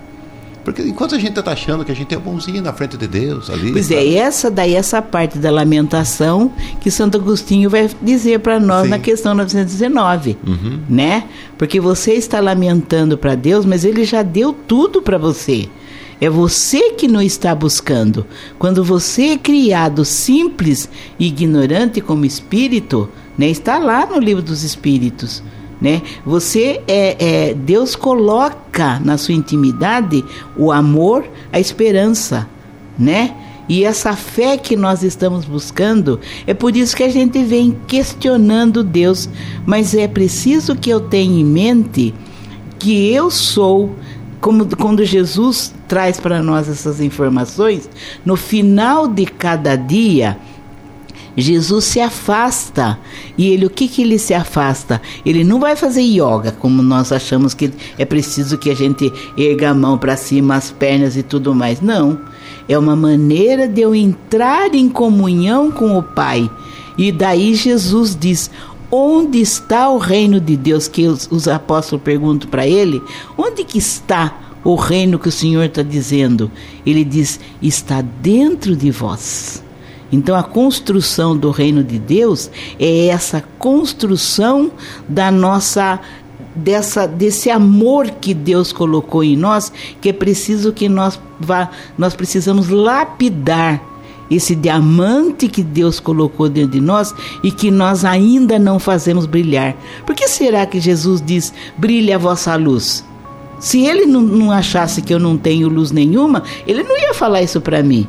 [0.64, 3.50] Porque enquanto a gente está achando que a gente é bonzinho na frente de Deus
[3.50, 3.70] ali.
[3.70, 4.14] Pois é, sabe?
[4.14, 6.50] é, essa daí, essa parte da lamentação
[6.80, 8.88] que Santo Agostinho vai dizer para nós Sim.
[8.88, 10.80] na questão 919, uhum.
[10.88, 11.24] né?
[11.58, 15.68] Porque você está lamentando para Deus, mas ele já deu tudo para você.
[16.20, 18.24] É você que não está buscando.
[18.58, 20.88] Quando você é criado simples
[21.18, 25.42] e ignorante como espírito, né, está lá no livro dos espíritos.
[25.80, 26.02] Né?
[26.24, 27.16] Você é,
[27.50, 30.24] é, Deus coloca na sua intimidade
[30.56, 32.48] o amor, a esperança,
[32.98, 33.34] né?
[33.68, 38.84] E essa fé que nós estamos buscando, é por isso que a gente vem questionando
[38.84, 39.28] Deus,
[39.64, 42.14] mas é preciso que eu tenha em mente
[42.78, 43.94] que eu sou
[44.44, 47.88] como quando Jesus traz para nós essas informações,
[48.26, 50.36] no final de cada dia,
[51.36, 52.98] Jesus se afasta.
[53.36, 55.00] E ele, o que, que ele se afasta?
[55.24, 59.70] Ele não vai fazer yoga, como nós achamos que é preciso que a gente erga
[59.70, 61.80] a mão para cima, as pernas e tudo mais.
[61.80, 62.20] Não.
[62.68, 66.50] É uma maneira de eu entrar em comunhão com o Pai.
[66.96, 68.50] E daí Jesus diz:
[68.90, 70.88] Onde está o reino de Deus?
[70.88, 73.02] Que os, os apóstolos perguntam para ele:
[73.36, 76.50] Onde que está o reino que o Senhor está dizendo?
[76.86, 79.62] Ele diz: Está dentro de vós.
[80.14, 82.48] Então a construção do reino de Deus
[82.78, 84.70] é essa construção
[85.08, 86.00] da nossa
[86.54, 92.14] dessa desse amor que Deus colocou em nós, que é preciso que nós vá, nós
[92.14, 93.82] precisamos lapidar
[94.30, 97.12] esse diamante que Deus colocou dentro de nós
[97.42, 99.76] e que nós ainda não fazemos brilhar.
[100.06, 103.04] Por que será que Jesus diz: brilhe a vossa luz"?
[103.58, 107.42] Se ele não, não achasse que eu não tenho luz nenhuma, ele não ia falar
[107.42, 108.06] isso para mim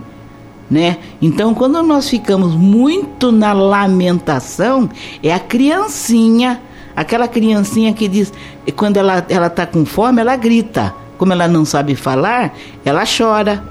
[0.70, 0.98] né?
[1.22, 4.90] Então, quando nós ficamos muito na lamentação,
[5.22, 6.62] é a criancinha,
[6.96, 8.34] aquela criancinha que diz,
[8.76, 10.94] quando ela ela tá com fome, ela grita.
[11.18, 12.54] Como ela não sabe falar,
[12.84, 13.64] ela chora.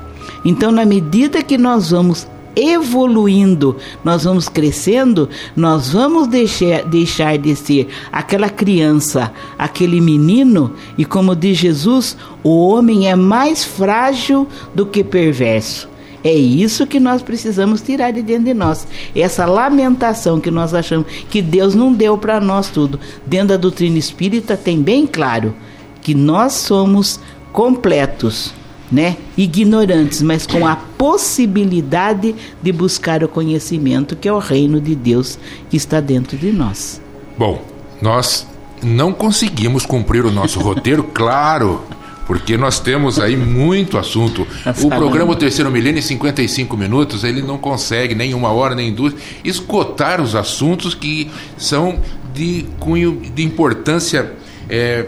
[0.44, 2.26] Então, na medida que nós vamos
[2.56, 11.04] evoluindo, nós vamos crescendo, nós vamos deixar, deixar de ser aquela criança, aquele menino, e
[11.04, 15.88] como diz Jesus, o homem é mais frágil do que perverso.
[16.24, 18.88] É isso que nós precisamos tirar de dentro de nós.
[19.14, 22.98] Essa lamentação que nós achamos que Deus não deu para nós tudo.
[23.26, 25.54] Dentro da doutrina espírita tem bem claro
[26.00, 27.20] que nós somos
[27.52, 28.54] completos,
[28.90, 29.18] né?
[29.36, 35.38] Ignorantes, mas com a possibilidade de buscar o conhecimento, que é o reino de Deus
[35.68, 37.02] que está dentro de nós.
[37.36, 37.62] Bom,
[38.00, 38.46] nós
[38.82, 41.82] não conseguimos cumprir o nosso roteiro, claro
[42.26, 44.46] porque nós temos aí muito assunto.
[44.82, 48.92] O programa o Terceiro Milênio, em 55 minutos, ele não consegue, nem uma hora, nem
[48.92, 49.14] duas,
[49.44, 52.00] esgotar os assuntos que são
[52.32, 54.32] de cunho de importância
[54.68, 55.06] é,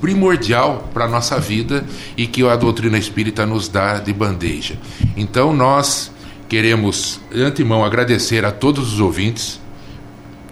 [0.00, 1.84] primordial para a nossa vida
[2.16, 4.76] e que a doutrina espírita nos dá de bandeja.
[5.16, 6.10] Então nós
[6.48, 9.60] queremos, de antemão, agradecer a todos os ouvintes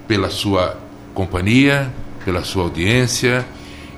[0.07, 0.79] pela sua
[1.15, 1.93] companhia,
[2.25, 3.45] pela sua audiência.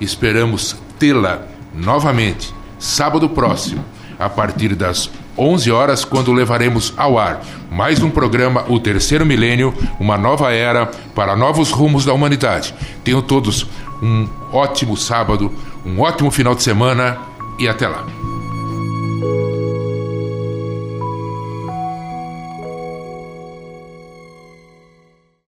[0.00, 3.84] Esperamos tê-la novamente sábado próximo,
[4.18, 7.40] a partir das 11 horas, quando levaremos ao ar
[7.70, 12.74] mais um programa O Terceiro Milênio, uma nova era para novos rumos da humanidade.
[13.04, 13.66] Tenham todos
[14.02, 15.52] um ótimo sábado,
[15.86, 17.18] um ótimo final de semana
[17.58, 18.29] e até lá.